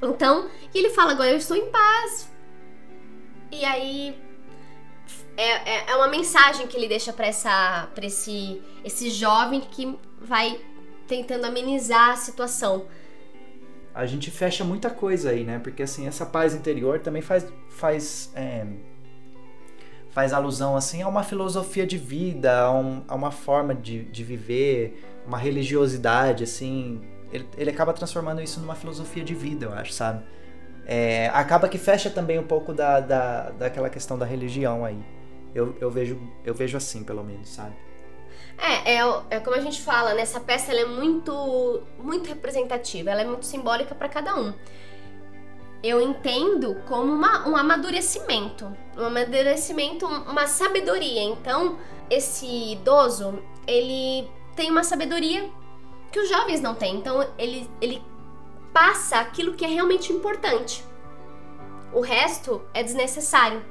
[0.00, 2.30] Então, ele fala, agora eu estou em paz.
[3.50, 4.14] E aí
[5.36, 9.96] é, é, é, uma mensagem que ele deixa para essa para esse esse jovem que
[10.20, 10.60] vai
[11.06, 12.86] tentando amenizar a situação.
[13.94, 15.60] A gente fecha muita coisa aí, né?
[15.60, 18.66] Porque assim, essa paz interior também faz faz é,
[20.10, 24.24] faz alusão assim a uma filosofia de vida, a, um, a uma forma de, de
[24.24, 27.00] viver, uma religiosidade assim.
[27.32, 30.24] Ele, ele acaba transformando isso numa filosofia de vida, eu acho, sabe?
[30.86, 34.98] É, acaba que fecha também um pouco da, da, daquela questão da religião aí.
[35.54, 37.74] Eu, eu, vejo, eu vejo assim, pelo menos, sabe?
[38.56, 40.22] É, é, é como a gente fala, né?
[40.22, 44.52] Essa peça é muito, muito representativa, ela é muito simbólica para cada um.
[45.82, 48.66] eu entendo como uma, um amadurecimento.
[48.96, 51.22] Um amadurecimento, uma sabedoria.
[51.22, 51.78] Então,
[52.10, 55.48] esse idoso, ele tem uma sabedoria
[56.10, 56.96] que os jovens não têm.
[56.96, 58.02] Então, ele, ele
[58.72, 60.84] passa aquilo que é realmente importante.
[61.92, 63.64] O resto é desnecessário.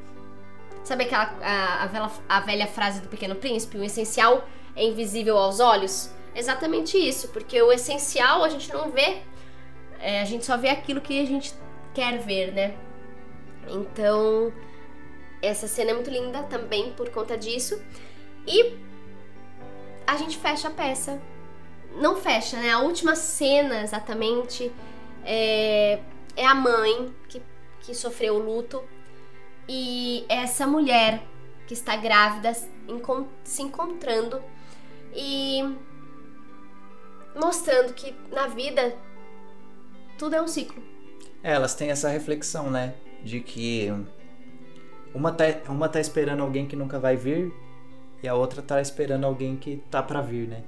[0.83, 3.77] Sabe aquela a, a, velha, a velha frase do Pequeno Príncipe?
[3.77, 6.11] O essencial é invisível aos olhos?
[6.33, 9.21] Exatamente isso, porque o essencial a gente não vê,
[9.99, 11.53] é, a gente só vê aquilo que a gente
[11.93, 12.75] quer ver, né?
[13.67, 14.53] Então,
[15.41, 17.81] essa cena é muito linda também por conta disso.
[18.45, 18.77] E
[20.05, 21.21] a gente fecha a peça.
[21.99, 22.71] Não fecha, né?
[22.71, 24.71] A última cena, exatamente,
[25.23, 25.99] é,
[26.35, 27.41] é a mãe que,
[27.81, 28.83] que sofreu o luto.
[29.67, 31.21] E essa mulher
[31.67, 34.41] que está grávida se encontrando
[35.13, 35.61] e
[37.35, 38.95] mostrando que na vida
[40.17, 40.81] tudo é um ciclo.
[41.43, 42.95] É, elas têm essa reflexão, né?
[43.23, 43.89] De que
[45.13, 47.51] uma tá, uma tá esperando alguém que nunca vai vir
[48.21, 50.63] e a outra tá esperando alguém que tá para vir, né?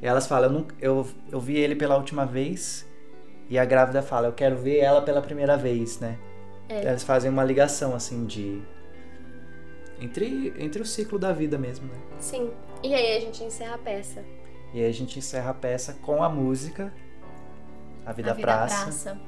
[0.00, 2.86] E elas falam, eu, eu, eu vi ele pela última vez
[3.48, 6.18] e a grávida fala, eu quero ver ela pela primeira vez, né?
[6.68, 6.84] É.
[6.84, 8.62] Elas fazem uma ligação, assim, de...
[10.00, 11.98] Entre, entre o ciclo da vida mesmo, né?
[12.18, 12.50] Sim.
[12.82, 14.22] E aí a gente encerra a peça.
[14.74, 16.92] E aí a gente encerra a peça com a música
[18.04, 19.20] A Vida, a Vida Praça, Praça,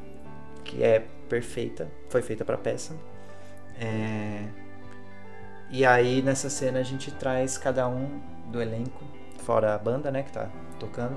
[0.65, 2.95] que é perfeita, foi feita para peça.
[3.81, 4.47] É...
[5.71, 9.05] E aí nessa cena a gente traz cada um do elenco,
[9.49, 11.17] fora a banda, né, que tá tocando,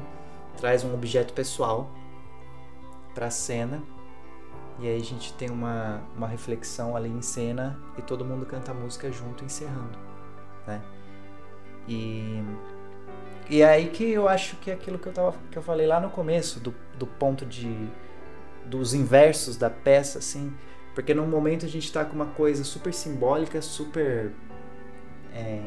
[0.55, 1.91] traz um objeto pessoal
[3.13, 3.83] para a cena.
[4.79, 8.71] E aí a gente tem uma, uma reflexão ali em cena e todo mundo canta
[8.71, 9.99] a música junto, encerrando,
[10.65, 10.81] né?
[11.89, 12.41] E
[13.49, 15.85] e é aí que eu acho que é aquilo que eu, tava, que eu falei
[15.85, 17.89] lá no começo, do, do ponto de.
[18.65, 20.53] dos inversos da peça, assim.
[20.95, 24.31] Porque num momento a gente está com uma coisa super simbólica, super
[25.33, 25.61] é,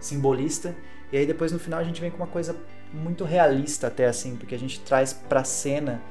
[0.00, 0.74] simbolista,
[1.12, 2.56] e aí depois no final a gente vem com uma coisa
[2.92, 6.02] muito realista, até assim, porque a gente traz pra cena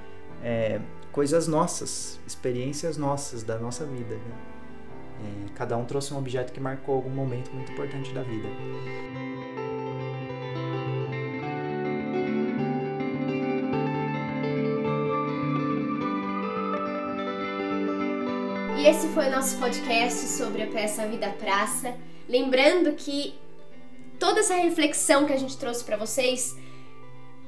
[0.43, 0.79] é,
[1.11, 4.15] coisas nossas, experiências nossas da nossa vida.
[4.15, 4.21] Né?
[5.23, 8.47] É, cada um trouxe um objeto que marcou algum momento muito importante da vida.
[18.87, 21.93] esse foi o nosso podcast sobre a peça Vida Praça.
[22.29, 23.35] Lembrando que
[24.19, 26.55] toda essa reflexão que a gente trouxe para vocês,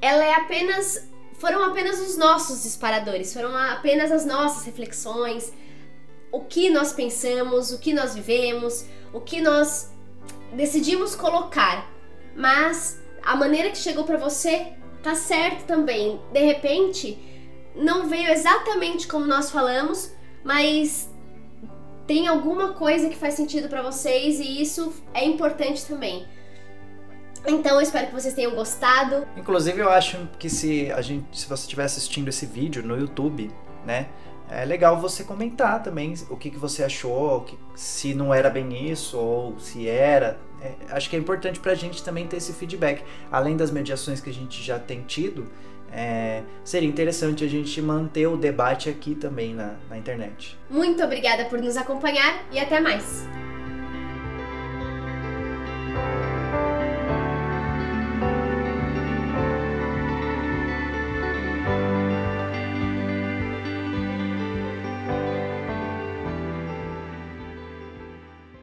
[0.00, 1.08] ela é apenas
[1.40, 5.50] foram apenas os nossos disparadores, foram apenas as nossas reflexões,
[6.30, 9.90] o que nós pensamos, o que nós vivemos, o que nós
[10.52, 11.90] decidimos colocar.
[12.36, 16.20] Mas a maneira que chegou para você tá certo também.
[16.30, 17.18] De repente,
[17.74, 20.12] não veio exatamente como nós falamos,
[20.44, 21.08] mas
[22.06, 26.26] tem alguma coisa que faz sentido para vocês e isso é importante também.
[27.46, 29.26] Então eu espero que vocês tenham gostado.
[29.36, 33.50] Inclusive eu acho que se a gente, se você estiver assistindo esse vídeo no YouTube,
[33.84, 34.08] né,
[34.50, 38.90] é legal você comentar também o que, que você achou, que, se não era bem
[38.90, 40.38] isso ou se era.
[40.60, 43.02] É, acho que é importante pra gente também ter esse feedback.
[43.30, 45.48] Além das mediações que a gente já tem tido,
[45.92, 50.58] é, seria interessante a gente manter o debate aqui também na, na internet.
[50.68, 53.26] Muito obrigada por nos acompanhar e até mais!